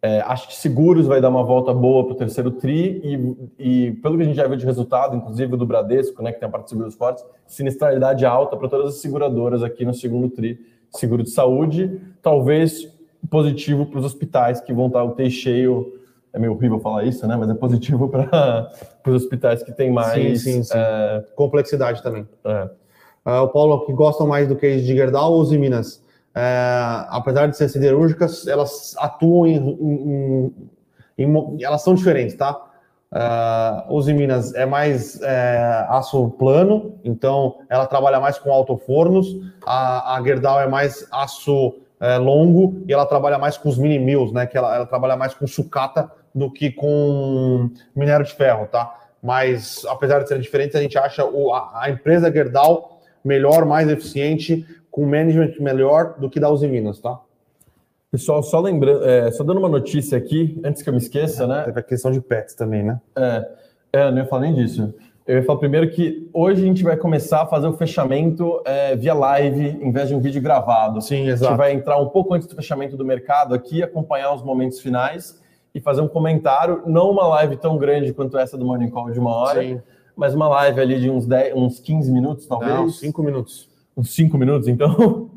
[0.00, 3.92] É, acho que seguros vai dar uma volta boa para o terceiro tri e, e,
[3.92, 6.50] pelo que a gente já viu de resultado, inclusive do Bradesco, né, que tem a
[6.50, 10.58] parte de seguros fortes, sinistralidade alta para todas as seguradoras aqui no segundo tri
[10.94, 12.90] seguro de saúde, talvez
[13.30, 15.98] positivo para os hospitais que vão estar o UTI cheio.
[16.32, 17.36] É meio horrível falar isso, né?
[17.36, 18.70] Mas é positivo para
[19.06, 20.72] os hospitais que têm mais sim, sim, sim.
[20.74, 21.24] É...
[21.34, 22.26] complexidade também.
[22.44, 22.70] É.
[23.24, 26.02] Uh, o Paulo, que gostam mais do case de Gerdau ou Minas?
[26.34, 30.54] É, apesar de ser siderúrgicas, elas atuam em, em,
[31.18, 32.71] em, em elas são diferentes, tá?
[33.12, 39.36] Uh, Uzi Minas é mais é, aço plano, então ela trabalha mais com autofornos.
[39.66, 43.98] A, a Gerdau é mais aço é, longo e ela trabalha mais com os mini
[43.98, 44.46] mills, né?
[44.46, 48.92] Que ela, ela, trabalha mais com sucata do que com minério de ferro, tá?
[49.22, 53.88] Mas apesar de serem diferentes, a gente acha o, a, a, empresa Gerdau melhor, mais
[53.90, 57.20] eficiente, com management melhor do que da Uzi Minas, tá?
[58.12, 61.62] Pessoal, só lembrando, é, só dando uma notícia aqui, antes que eu me esqueça, né?
[61.62, 63.00] Teve a questão de pets também, né?
[63.16, 63.48] É,
[63.90, 64.92] é, não ia falar nem disso.
[65.26, 68.94] Eu ia falar primeiro que hoje a gente vai começar a fazer o fechamento é,
[68.94, 71.00] via live, em vez de um vídeo gravado.
[71.00, 71.46] Sim, exato.
[71.46, 74.78] A gente vai entrar um pouco antes do fechamento do mercado aqui, acompanhar os momentos
[74.78, 75.40] finais
[75.74, 79.18] e fazer um comentário, não uma live tão grande quanto essa do Morning Call de
[79.18, 79.80] uma hora, Sim.
[80.14, 82.74] mais uma live ali de uns, 10, uns 15 minutos, talvez.
[82.74, 83.70] Não, 5 minutos.
[83.96, 85.30] Uns 5 minutos, então.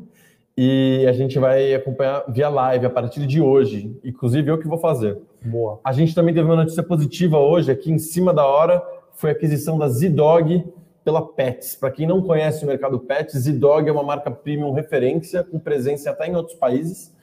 [0.56, 3.94] E a gente vai acompanhar via live a partir de hoje.
[4.02, 5.18] Inclusive, eu que vou fazer.
[5.44, 5.80] Boa.
[5.84, 8.82] A gente também teve uma notícia positiva hoje, aqui em cima da hora,
[9.12, 10.64] foi a aquisição da Z-Dog
[11.04, 11.76] pela Pets.
[11.76, 16.10] Para quem não conhece o mercado Pets, Z-Dog é uma marca premium referência, com presença
[16.10, 17.14] até em outros países.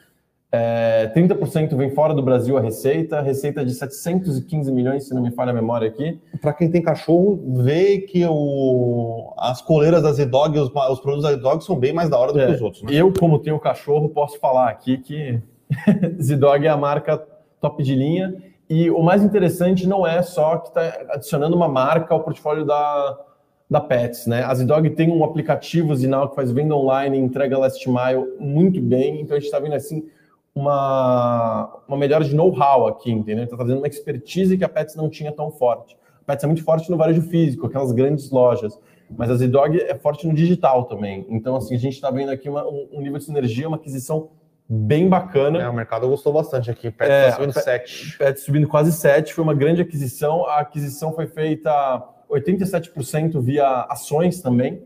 [0.56, 5.32] É, 30% vem fora do Brasil a receita, receita de 715 milhões, se não me
[5.32, 6.22] falha a memória aqui.
[6.40, 11.32] Para quem tem cachorro, vê que o, as coleiras da Z-Dog, os, os, produtos da
[11.32, 12.84] Z-Dog são bem mais da hora do é, que os outros.
[12.84, 12.90] Né?
[12.94, 15.42] Eu, como tenho cachorro, posso falar aqui que
[16.22, 17.18] Z-Dog é a marca
[17.60, 18.36] top de linha.
[18.70, 23.20] E o mais interessante não é só que está adicionando uma marca ao portfólio da,
[23.68, 24.44] da Pets, né?
[24.44, 28.80] A Z-Dog tem um aplicativo Zinal que faz venda online e entrega last mile muito
[28.80, 30.08] bem, então a gente está vendo assim
[30.56, 33.44] uma, uma melhora de know-how aqui, entendeu?
[33.44, 35.98] Está trazendo uma expertise que a Pets não tinha tão forte.
[36.22, 38.80] A Pets é muito forte no varejo físico, aquelas grandes lojas,
[39.18, 41.26] mas a Z-Dog é forte no digital também.
[41.30, 44.30] Então, assim, a gente está vendo aqui uma, um, nível de sinergia, uma aquisição
[44.70, 45.62] bem bacana.
[45.62, 46.92] É, o mercado gostou bastante aqui.
[46.92, 48.18] Pets é, tá subindo 7.
[48.18, 50.46] Pets subindo quase 7, foi uma grande aquisição.
[50.46, 54.84] A aquisição foi feita 87% via ações também.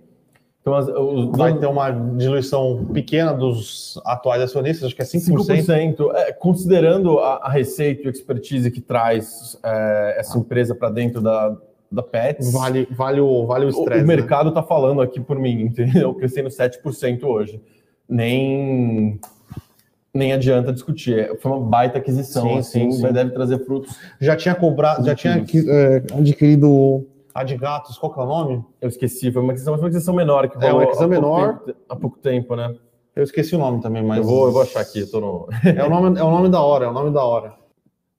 [0.68, 5.66] Então, vai ter uma diluição pequena dos atuais acionistas, acho que é 5%.
[5.66, 11.22] 5% é, considerando a, a, receita e expertise que traz é, essa empresa para dentro
[11.22, 11.56] da,
[11.92, 12.52] da Pets.
[12.52, 14.02] Vale, vale o vale o estresse.
[14.02, 14.68] O, o mercado está né?
[14.68, 16.14] falando aqui por mim, entendeu?
[16.14, 17.62] Crescendo 7% hoje.
[18.08, 19.20] Nem
[20.14, 21.38] nem adianta discutir.
[21.40, 23.14] Foi uma baita aquisição, sim, assim, sim, sim.
[23.14, 23.96] deve trazer frutos.
[24.20, 27.06] Já tinha cobrado, já tinha é, adquirido
[27.38, 28.66] a de gatos, qual que é o nome?
[28.82, 31.96] Eu esqueci, foi uma aquisição, uma aquisição menor que é uma aquisição menor pouco, há
[31.96, 32.76] pouco tempo, né?
[33.16, 35.48] Eu esqueci o nome também, mas eu vou, eu vou achar aqui, tô no...
[35.64, 37.54] é o nome, é o nome da hora, é o nome da hora.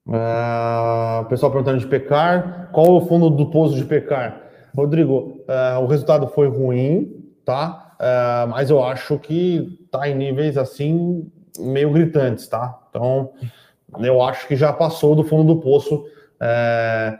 [0.09, 4.41] É, o pessoal perguntando de pecar, qual o fundo do poço de pecar?
[4.77, 7.97] Rodrigo, é, o resultado foi ruim, tá?
[7.99, 12.79] É, mas eu acho que tá em níveis assim meio gritantes, tá?
[12.89, 13.31] Então,
[13.99, 16.05] eu acho que já passou do fundo do poço.
[16.41, 17.19] É,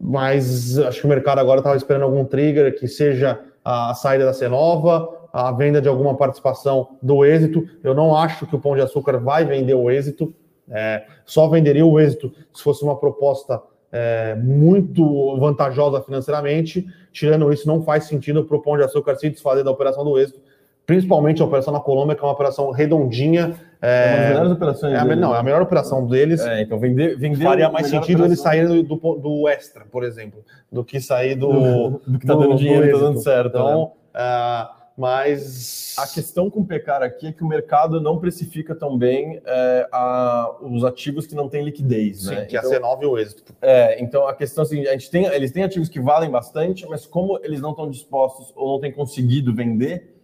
[0.00, 4.32] mas acho que o mercado agora estava esperando algum trigger que seja a saída da
[4.32, 7.68] Cenova, a venda de alguma participação do êxito.
[7.82, 10.34] Eu não acho que o Pão de Açúcar vai vender o êxito,
[10.70, 13.60] é, só venderia o êxito se fosse uma proposta
[13.90, 16.86] é, muito vantajosa financeiramente.
[17.12, 20.18] Tirando isso, não faz sentido para o Pão de Açúcar se desfazer da operação do
[20.18, 20.40] êxito,
[20.86, 23.54] principalmente a operação na Colômbia, que é uma operação redondinha.
[23.80, 26.40] É, é uma das melhores operações é a, Não, é a melhor operação deles.
[26.40, 30.44] É, então vender, vender faria mais sentido eles saírem do, do, do, extra, por exemplo,
[30.70, 32.00] do que sair do.
[32.06, 33.48] do que está dando dinheiro está dando certo.
[33.48, 34.20] Então, né?
[34.20, 35.94] uh, mas.
[35.96, 39.88] A questão com o Pecar aqui é que o mercado não precifica tão bem é,
[39.92, 42.22] a, os ativos que não têm liquidez.
[42.22, 42.44] Sim, né?
[42.46, 43.54] que então, é a C9 e o êxito.
[43.62, 46.30] É, então a questão é a seguinte: a gente tem, eles têm ativos que valem
[46.30, 50.17] bastante, mas como eles não estão dispostos ou não têm conseguido vender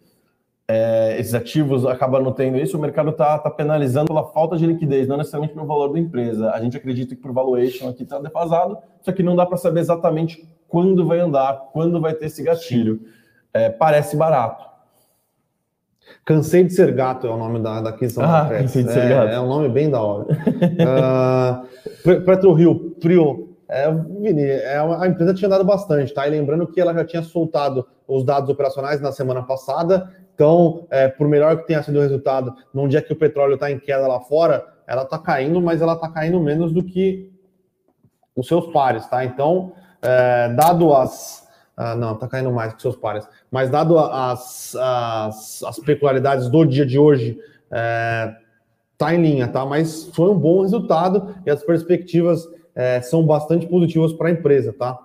[0.66, 4.66] é, esses ativos acabam não tendo isso, o mercado está tá penalizando pela falta de
[4.66, 6.50] liquidez, não necessariamente pelo valor da empresa.
[6.50, 9.80] A gente acredita que por valuation aqui está defasado, só que não dá para saber
[9.80, 13.00] exatamente quando vai andar, quando vai ter esse gatilho.
[13.52, 14.64] É, parece barato.
[16.24, 19.04] Cansei de ser gato é o nome da, da aquisição ah, da Cansei de ser
[19.04, 19.28] é, gato.
[19.32, 20.26] É um nome bem da hora.
[20.34, 26.26] uh, Petro Rio, Prio, é, Vini, é a empresa tinha dado bastante, tá?
[26.26, 31.08] E lembrando que ela já tinha soltado os dados operacionais na semana passada então, é,
[31.08, 34.06] por melhor que tenha sido o resultado, num dia que o petróleo está em queda
[34.06, 37.32] lá fora, ela está caindo, mas ela está caindo menos do que
[38.34, 39.24] os seus pares, tá?
[39.24, 39.72] Então,
[40.02, 41.44] é, dado as.
[41.76, 43.26] Ah, não, está caindo mais que seus pares.
[43.50, 47.38] Mas dado as, as, as peculiaridades do dia de hoje,
[47.70, 48.34] é,
[48.98, 49.64] tá em linha, tá?
[49.64, 54.72] Mas foi um bom resultado e as perspectivas é, são bastante positivas para a empresa,
[54.72, 54.98] tá?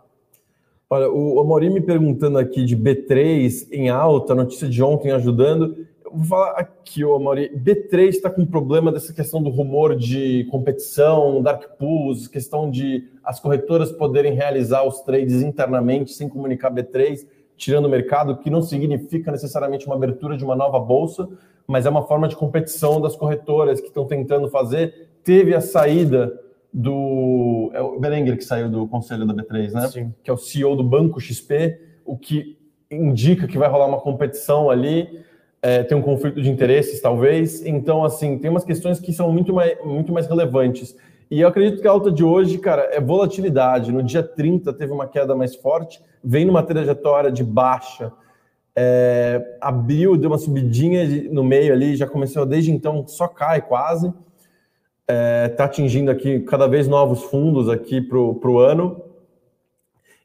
[0.92, 5.86] Olha, o Amorim me perguntando aqui de B3 em alta, notícia de ontem ajudando.
[6.04, 10.48] Eu vou falar aqui, o Amorim, B3 está com problema dessa questão do rumor de
[10.50, 17.24] competição, dark pools, questão de as corretoras poderem realizar os trades internamente sem comunicar B3,
[17.56, 21.30] tirando o mercado, que não significa necessariamente uma abertura de uma nova bolsa,
[21.68, 25.08] mas é uma forma de competição das corretoras que estão tentando fazer.
[25.24, 27.72] Teve a saída do.
[27.74, 29.88] É o Berenguer que saiu do conselho da B3, né?
[29.88, 30.14] Sim.
[30.24, 32.58] Que é o CEO do Banco XP, o que
[32.90, 35.24] indica que vai rolar uma competição ali,
[35.62, 37.66] é, tem um conflito de interesses, talvez.
[37.66, 40.96] Então, assim, tem umas questões que são muito mais, muito mais relevantes.
[41.30, 43.92] E eu acredito que a alta de hoje, cara, é volatilidade.
[43.92, 48.12] No dia 30 teve uma queda mais forte, vem numa trajetória de baixa.
[48.76, 54.14] É, abriu, deu uma subidinha no meio ali, já começou desde então, só cai quase
[55.10, 59.02] está é, atingindo aqui cada vez novos fundos aqui para o ano.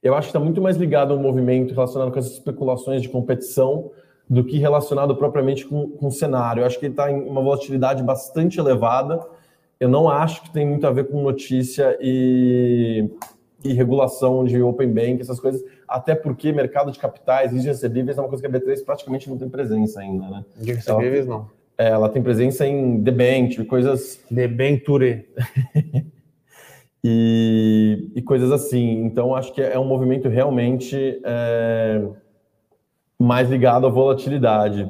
[0.03, 3.09] Eu acho que está muito mais ligado a um movimento relacionado com essas especulações de
[3.09, 3.91] competição
[4.29, 6.61] do que relacionado propriamente com, com o cenário.
[6.61, 9.27] Eu acho que ele está em uma volatilidade bastante elevada.
[9.81, 13.09] Eu não acho que tem muito a ver com notícia e,
[13.65, 18.21] e regulação de open bank, essas coisas, até porque mercado de capitais, e recebíveis é
[18.21, 20.45] uma coisa que a B3 praticamente não tem presença ainda, né?
[20.57, 21.49] De recebíveis, não.
[21.77, 24.25] É, ela tem presença em debenture, coisas...
[24.31, 25.29] Debenture.
[27.03, 29.05] e, e coisas assim.
[29.05, 31.21] Então, acho que é um movimento realmente...
[31.25, 32.03] É
[33.19, 34.89] mais ligado à volatilidade.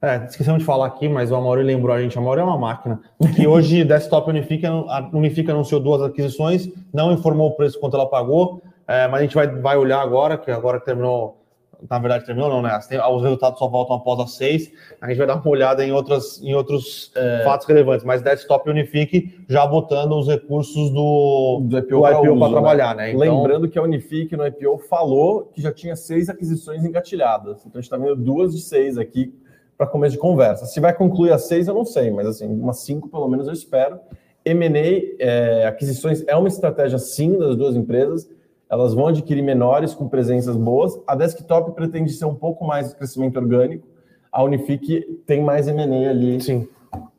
[0.00, 2.58] É, esquecemos de falar aqui, mas o Amaury lembrou a gente, a Amaury é uma
[2.58, 3.00] máquina,
[3.36, 4.68] que hoje Desktop Unifica,
[5.12, 9.34] Unifica anunciou duas aquisições, não informou o preço quanto ela pagou, é, mas a gente
[9.34, 11.41] vai, vai olhar agora, que agora terminou
[11.88, 12.78] na verdade terminou não, né?
[13.10, 14.72] Os resultados só voltam após as seis.
[15.00, 17.42] A gente vai dar uma olhada em, outras, em outros é...
[17.44, 23.04] fatos relevantes, mas Desktop Unifique já botando os recursos do, do IPO para trabalhar, né?
[23.04, 23.10] né?
[23.12, 23.42] Então...
[23.42, 27.60] Lembrando que a Unifique no IPO falou que já tinha seis aquisições engatilhadas.
[27.66, 29.34] Então a gente está vendo duas de seis aqui
[29.76, 30.66] para começo de conversa.
[30.66, 33.52] Se vai concluir as seis, eu não sei, mas assim, umas cinco pelo menos eu
[33.52, 33.98] espero.
[34.44, 38.28] M&A, é, aquisições, é uma estratégia sim das duas empresas
[38.72, 40.98] elas vão adquirir menores com presenças boas.
[41.06, 43.86] A desktop pretende ser um pouco mais de crescimento orgânico.
[44.32, 46.66] A Unifique tem mais M&A ali Sim.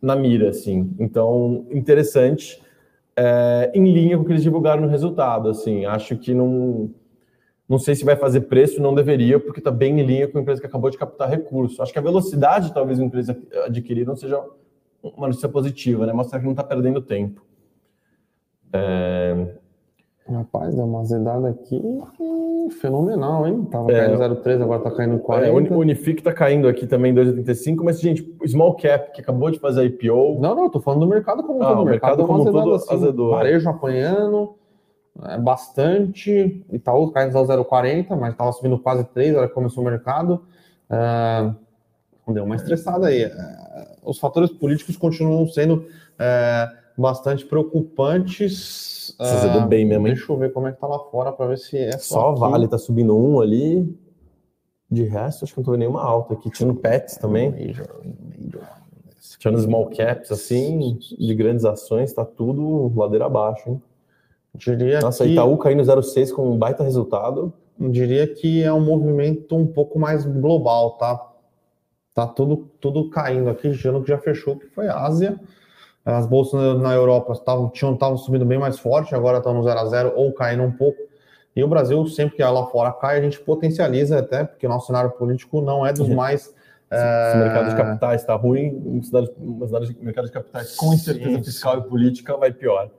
[0.01, 0.91] na mira, assim.
[0.97, 2.59] Então, interessante.
[3.15, 5.85] É, em linha com o que eles divulgaram no resultado, assim.
[5.85, 6.89] Acho que não...
[7.69, 10.41] Não sei se vai fazer preço, não deveria, porque está bem em linha com a
[10.41, 11.83] empresa que acabou de captar recurso.
[11.83, 14.43] Acho que a velocidade, talvez, a empresa adquirir não seja
[15.03, 16.13] uma notícia positiva, né?
[16.13, 17.45] Mostrar que não está perdendo tempo.
[18.73, 19.61] É...
[20.29, 21.81] Rapaz, deu uma azedada aqui
[22.79, 23.65] fenomenal, hein?
[23.69, 25.47] Tava é, caindo 0,3, agora tá caindo 40.
[25.47, 29.59] É, o Unifique tá caindo aqui também 2,85, mas, gente, Small Cap, que acabou de
[29.59, 30.39] fazer a IPO.
[30.39, 31.81] Não, não, tô falando do mercado como ah, todo.
[31.81, 33.33] O mercado, mercado como todo assim, azedou.
[33.33, 33.35] É.
[33.35, 34.55] Varejo apanhando
[35.23, 36.65] é, bastante.
[36.71, 40.41] Itaú caindo 0,40, mas tava subindo quase 3, hora que começou o mercado.
[40.89, 41.51] É,
[42.29, 43.23] deu uma estressada aí.
[43.23, 43.31] É,
[44.05, 45.85] os fatores políticos continuam sendo
[46.17, 50.13] é, bastante preocupantes ah, bem mesmo, hein?
[50.13, 52.33] Deixa eu ver como é que tá lá fora para ver se é só.
[52.33, 53.97] Só Vale tá subindo um ali.
[54.89, 56.49] De resto, acho que não tô vendo nenhuma alta aqui.
[56.51, 57.51] Tinha no Pets também.
[57.51, 58.61] Major, major.
[59.39, 63.81] Tinha nos small caps, assim, de grandes ações, tá tudo ladeira abaixo, hein?
[64.55, 65.31] Diria Nossa, que...
[65.31, 67.51] Itaú caindo 0,6 com um baita resultado.
[67.79, 71.31] Diria que é um movimento um pouco mais global, tá?
[72.13, 75.39] Tá tudo, tudo caindo aqui, ano que já fechou, que foi Ásia.
[76.05, 79.85] As bolsas na Europa estavam estavam subindo bem mais forte, agora estão no 0 a
[79.85, 80.99] 0 ou caindo um pouco.
[81.55, 84.87] E o Brasil, sempre que lá fora cai, a gente potencializa até, porque o nosso
[84.87, 86.41] cenário político não é dos mais.
[86.43, 86.53] Se,
[86.91, 87.31] é...
[87.31, 89.31] se o mercado de capitais está ruim, uma cidade,
[89.65, 92.89] cidade de mercado de capitais com incerteza sim, fiscal e política vai pior.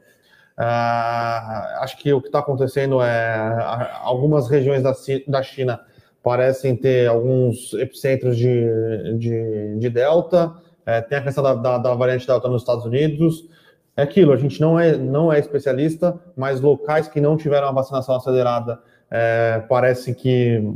[0.57, 3.59] Uh, acho que o que está acontecendo é
[4.02, 4.94] algumas regiões da,
[5.26, 5.80] da China
[6.22, 10.55] parecem ter alguns epicentros de, de, de delta,
[10.87, 13.49] é, tem a questão da, da, da variante Delta nos Estados Unidos.
[13.97, 17.72] É aquilo, a gente não é, não é especialista, mas locais que não tiveram a
[17.72, 18.80] vacinação acelerada,
[19.11, 20.74] é, parece que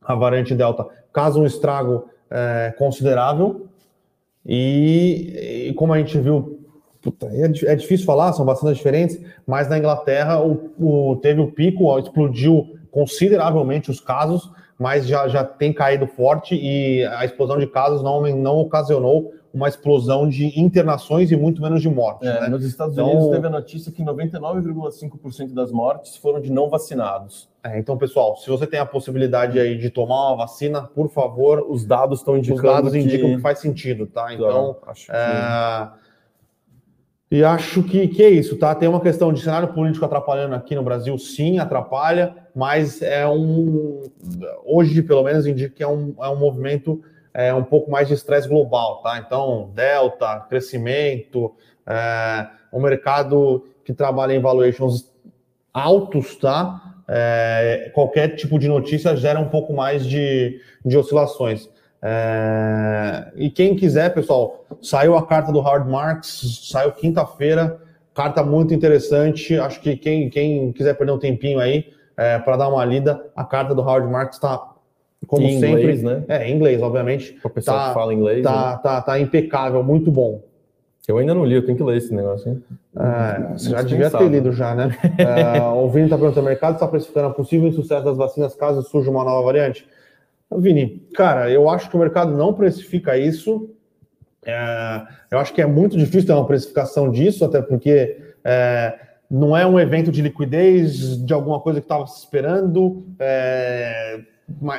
[0.00, 3.66] a variante Delta causa um estrago é, considerável.
[4.46, 6.60] E, e, como a gente viu,
[7.00, 11.50] puta, é, é, difícil falar, são vacinas diferentes, mas na Inglaterra o, o, teve o
[11.50, 17.66] pico, explodiu consideravelmente os casos, mas já, já tem caído forte e a explosão de
[17.66, 22.28] casos não, não ocasionou uma explosão de internações e muito menos de mortes.
[22.28, 22.48] É, né?
[22.48, 27.48] Nos Estados então, Unidos teve a notícia que 99,5% das mortes foram de não vacinados.
[27.62, 31.64] É, então, pessoal, se você tem a possibilidade aí de tomar uma vacina, por favor,
[31.68, 32.66] os dados estão indicando.
[32.66, 32.98] Os dados que...
[32.98, 34.34] indicam que faz sentido, tá?
[34.34, 35.12] Então, acho que...
[35.12, 36.03] é...
[37.34, 38.72] E acho que, que é isso, tá?
[38.76, 44.02] Tem uma questão de cenário político atrapalhando aqui no Brasil, sim, atrapalha, mas é um.
[44.64, 47.02] Hoje, pelo menos, indica que é um, é um movimento
[47.34, 49.18] é, um pouco mais de estresse global, tá?
[49.18, 51.52] Então, delta, crescimento,
[51.84, 55.12] é, um mercado que trabalha em valuations
[55.72, 57.02] altos, tá?
[57.08, 61.68] É, qualquer tipo de notícia gera um pouco mais de, de oscilações.
[62.06, 63.32] É...
[63.34, 67.80] E quem quiser, pessoal, saiu a carta do Howard Marks, saiu quinta-feira,
[68.12, 69.58] carta muito interessante.
[69.58, 73.42] Acho que quem, quem quiser perder um tempinho aí é, para dar uma lida, a
[73.42, 74.74] carta do Howard Marks está
[75.26, 76.24] como em sempre, inglês, né?
[76.28, 77.38] É, em inglês, obviamente.
[77.42, 78.42] O pessoal tá, que fala inglês.
[78.42, 78.80] Tá, né?
[78.82, 80.42] tá, tá impecável, muito bom.
[81.08, 82.50] Eu ainda não li, eu tenho que ler esse negócio.
[82.50, 82.62] Hein?
[82.98, 84.96] É, você já devia ter lido já, né?
[85.18, 88.82] é, o Vini está perguntando: o mercado está precificando o possível sucesso das vacinas caso
[88.82, 89.86] surja uma nova variante?
[90.60, 93.70] Vini, cara, eu acho que o mercado não precifica isso.
[94.44, 98.98] É, eu acho que é muito difícil ter uma precificação disso, até porque é,
[99.30, 104.20] não é um evento de liquidez de alguma coisa que estava se esperando, é,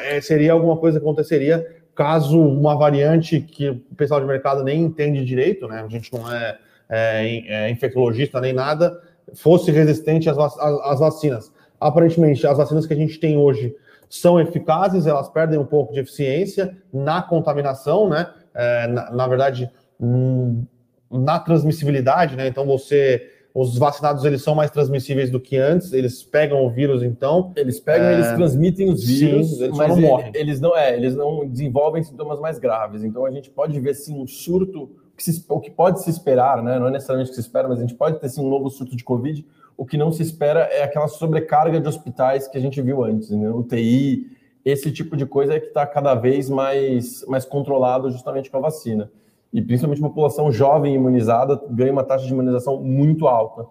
[0.04, 1.66] é, seria alguma coisa que aconteceria
[1.96, 5.82] caso uma variante que o pessoal de mercado nem entende direito, né?
[5.82, 6.58] A gente não é,
[6.90, 9.02] é, é infectologista nem nada,
[9.34, 11.52] fosse resistente às, às, às, vacinas.
[11.80, 13.74] Aparentemente, as vacinas que a gente tem hoje
[14.10, 18.30] são eficazes, elas perdem um pouco de eficiência na contaminação, né?
[18.54, 20.64] É, na, na, verdade, hum,
[21.12, 22.48] na transmissibilidade, né?
[22.48, 27.02] Então você os vacinados eles são mais transmissíveis do que antes, eles pegam o vírus
[27.02, 27.54] então.
[27.56, 28.14] Eles pegam, é...
[28.16, 30.32] eles transmitem os vírus, sim, eles mas não morrem.
[30.36, 33.02] Eles não, é, eles não desenvolvem sintomas mais graves.
[33.02, 36.62] Então a gente pode ver sim um surto, que se, o que pode se esperar,
[36.62, 36.80] né?
[36.80, 38.70] Não é necessariamente o que se espera, mas a gente pode ter sim um novo
[38.70, 39.46] surto de Covid.
[39.78, 43.30] O que não se espera é aquela sobrecarga de hospitais que a gente viu antes,
[43.30, 43.50] né?
[43.50, 44.28] UTI,
[44.64, 48.62] esse tipo de coisa é que está cada vez mais, mais controlado justamente com a
[48.62, 49.10] vacina
[49.56, 53.66] e principalmente a população jovem imunizada ganha uma taxa de imunização muito alta.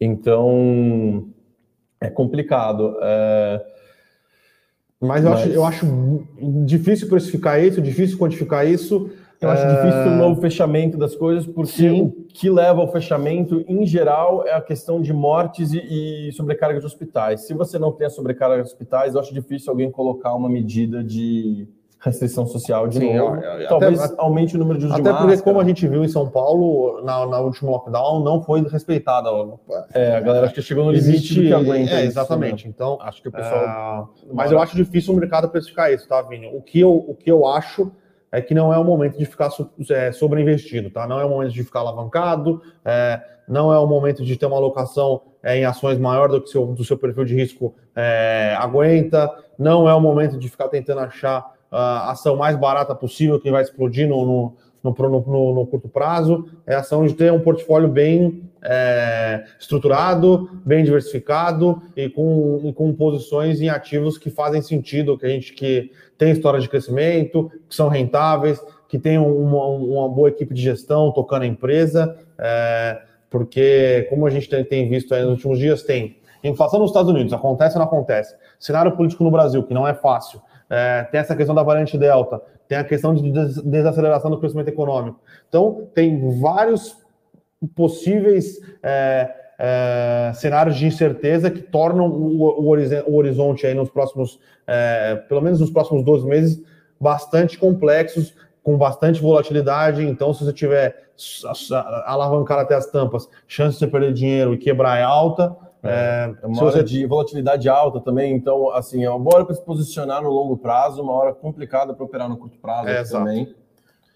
[0.00, 1.28] Então,
[2.00, 2.96] é complicado.
[3.02, 3.66] É...
[5.00, 5.40] Mas, eu, Mas...
[5.40, 6.26] Acho, eu acho
[6.64, 9.10] difícil precificar isso, difícil quantificar isso.
[9.40, 12.02] Eu acho difícil o novo fechamento das coisas, porque Sim.
[12.02, 16.80] o que leva ao fechamento, em geral, é a questão de mortes e, e sobrecarga
[16.80, 17.42] de hospitais.
[17.42, 21.04] Se você não tem a sobrecarga de hospitais, eu acho difícil alguém colocar uma medida
[21.04, 21.68] de
[22.00, 23.36] restrição social de Sim, novo.
[23.36, 25.42] É, é, Talvez até, aumente o número de usos Até porque, máscara.
[25.42, 29.28] como a gente viu em São Paulo, na, na última lockdown, não foi respeitada.
[29.92, 31.94] É, a galera acho que chegou no limite do que aguenta.
[31.94, 32.58] É, exatamente.
[32.58, 32.72] Isso, né?
[32.74, 34.14] Então, acho que o pessoal...
[34.22, 36.48] É, mas eu acho difícil o mercado precificar isso, tá, Vini?
[36.54, 37.90] O que eu, o que eu acho
[38.30, 39.50] é que não é o momento de ficar
[39.90, 41.06] é, sobreinvestido, tá?
[41.06, 44.56] Não é o momento de ficar alavancado, é, não é o momento de ter uma
[44.56, 49.32] alocação é, em ações maior do que seu, do seu perfil de risco é, aguenta,
[49.58, 53.62] não é o momento de ficar tentando achar a ação mais barata possível que vai
[53.62, 59.44] explodir no, no, no, no, curto prazo, é ação de ter um portfólio bem é,
[59.58, 65.28] estruturado, bem diversificado e com, e com posições em ativos que fazem sentido, que a
[65.28, 70.52] gente que tem história de crescimento, que são rentáveis, que tem uma, uma boa equipe
[70.54, 73.00] de gestão tocando a empresa, é,
[73.30, 77.32] porque como a gente tem, tem visto nos últimos dias, tem inflação nos Estados Unidos,
[77.32, 78.34] acontece ou não acontece?
[78.58, 82.40] Cenário político no Brasil, que não é fácil é, tem essa questão da variante Delta,
[82.68, 85.18] tem a questão de desaceleração do crescimento econômico.
[85.48, 86.96] Então, tem vários
[87.74, 95.16] possíveis é, é, cenários de incerteza que tornam o, o, horizonte aí nos próximos, é,
[95.28, 96.62] pelo menos nos próximos 12 meses,
[97.00, 100.06] bastante complexos, com bastante volatilidade.
[100.06, 101.08] Então, se você tiver
[102.06, 105.56] alavancar até as tampas, chance de você perder dinheiro e quebrar é alta.
[105.82, 106.84] É, é uma hora você...
[106.84, 110.56] de volatilidade alta também, então, assim, é uma boa hora para se posicionar no longo
[110.56, 113.42] prazo, uma hora complicada para operar no curto prazo é, também.
[113.42, 113.58] Exato.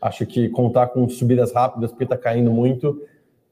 [0.01, 3.01] Acho que contar com subidas rápidas, porque está caindo muito,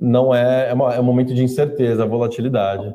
[0.01, 2.95] não é, é, uma, é um momento de incerteza, volatilidade.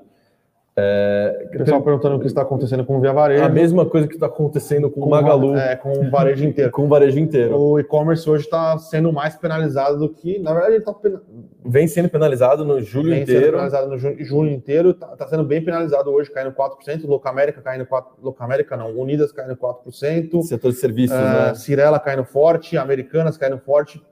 [0.77, 3.45] É, pessoal perguntando o que está acontecendo com o Via Varejo.
[3.45, 5.55] A mesma coisa que está acontecendo com, com o Magalu.
[5.55, 6.69] É, com o varejo inteiro.
[6.71, 7.57] com o varejo inteiro.
[7.57, 10.37] O e-commerce hoje está sendo mais penalizado do que.
[10.39, 10.91] Na verdade, ele está.
[10.91, 11.17] Pen...
[11.63, 13.39] Vem sendo penalizado no julho Vem inteiro.
[13.39, 14.89] Vem sendo penalizado no julho, julho inteiro.
[14.89, 17.07] Está tá sendo bem penalizado hoje, caindo 4%.
[17.07, 18.03] Locamérica caindo 4%.
[18.21, 18.91] Locamérica não.
[18.99, 20.43] Unidas caindo 4%.
[20.43, 21.55] Setor de serviços, uh, né?
[21.55, 22.77] Cirela caindo forte.
[22.77, 24.03] Americanas caindo forte.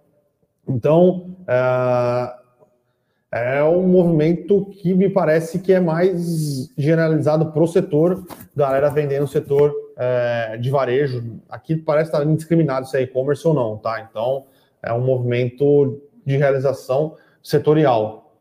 [0.65, 1.35] Então.
[1.41, 2.42] Uh,
[3.35, 8.23] é um movimento que me parece que é mais generalizado para o setor,
[8.55, 11.41] galera vendendo o setor é, de varejo.
[11.49, 14.07] Aqui parece estar indiscriminado se é e-commerce ou não, tá?
[14.07, 14.45] Então
[14.83, 18.35] é um movimento de realização setorial.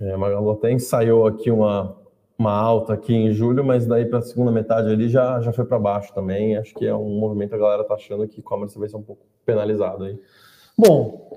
[0.00, 1.96] É, Magalu até ensaiou aqui uma,
[2.38, 5.64] uma alta aqui em julho, mas daí para a segunda metade ali já, já foi
[5.64, 6.56] para baixo também.
[6.56, 9.26] Acho que é um movimento a galera tá achando que e-commerce vai ser um pouco
[9.44, 10.16] penalizado aí.
[10.78, 11.36] Bom,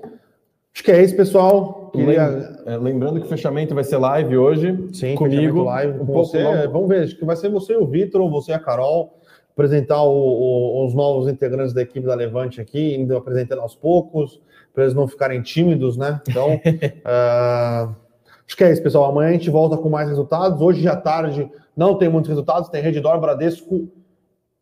[0.78, 1.90] Acho que é isso, pessoal.
[1.92, 2.62] Queria...
[2.64, 4.78] É, lembrando que o fechamento vai ser live hoje.
[4.92, 5.64] Sim, comigo.
[5.64, 6.40] live com um você.
[6.40, 6.70] Pouco...
[6.70, 9.18] Vamos ver, acho que vai ser você o Vitor, ou você e a Carol,
[9.50, 14.40] apresentar o, o, os novos integrantes da equipe da Levante aqui, indo apresentando aos poucos,
[14.72, 16.20] para eles não ficarem tímidos, né?
[16.28, 17.92] Então, uh...
[18.46, 19.10] acho que é isso, pessoal.
[19.10, 20.60] Amanhã a gente volta com mais resultados.
[20.60, 23.88] Hoje à tarde não tem muitos resultados, tem Redditor, Bradesco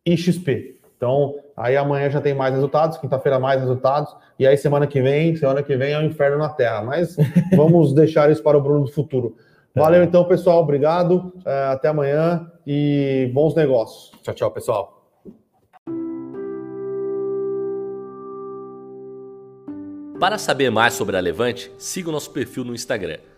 [0.03, 0.79] e XP.
[0.97, 5.35] Então, aí amanhã já tem mais resultados, quinta-feira mais resultados, e aí semana que vem,
[5.35, 6.83] semana que vem é o um inferno na Terra.
[6.83, 7.17] Mas
[7.55, 9.35] vamos deixar isso para o Bruno do futuro.
[9.75, 10.61] Valeu então, pessoal.
[10.61, 11.33] Obrigado.
[11.45, 14.11] É, até amanhã e bons negócios.
[14.21, 14.93] Tchau, tchau, pessoal.
[20.19, 23.19] Para saber mais sobre a Levante, siga o nosso perfil no Instagram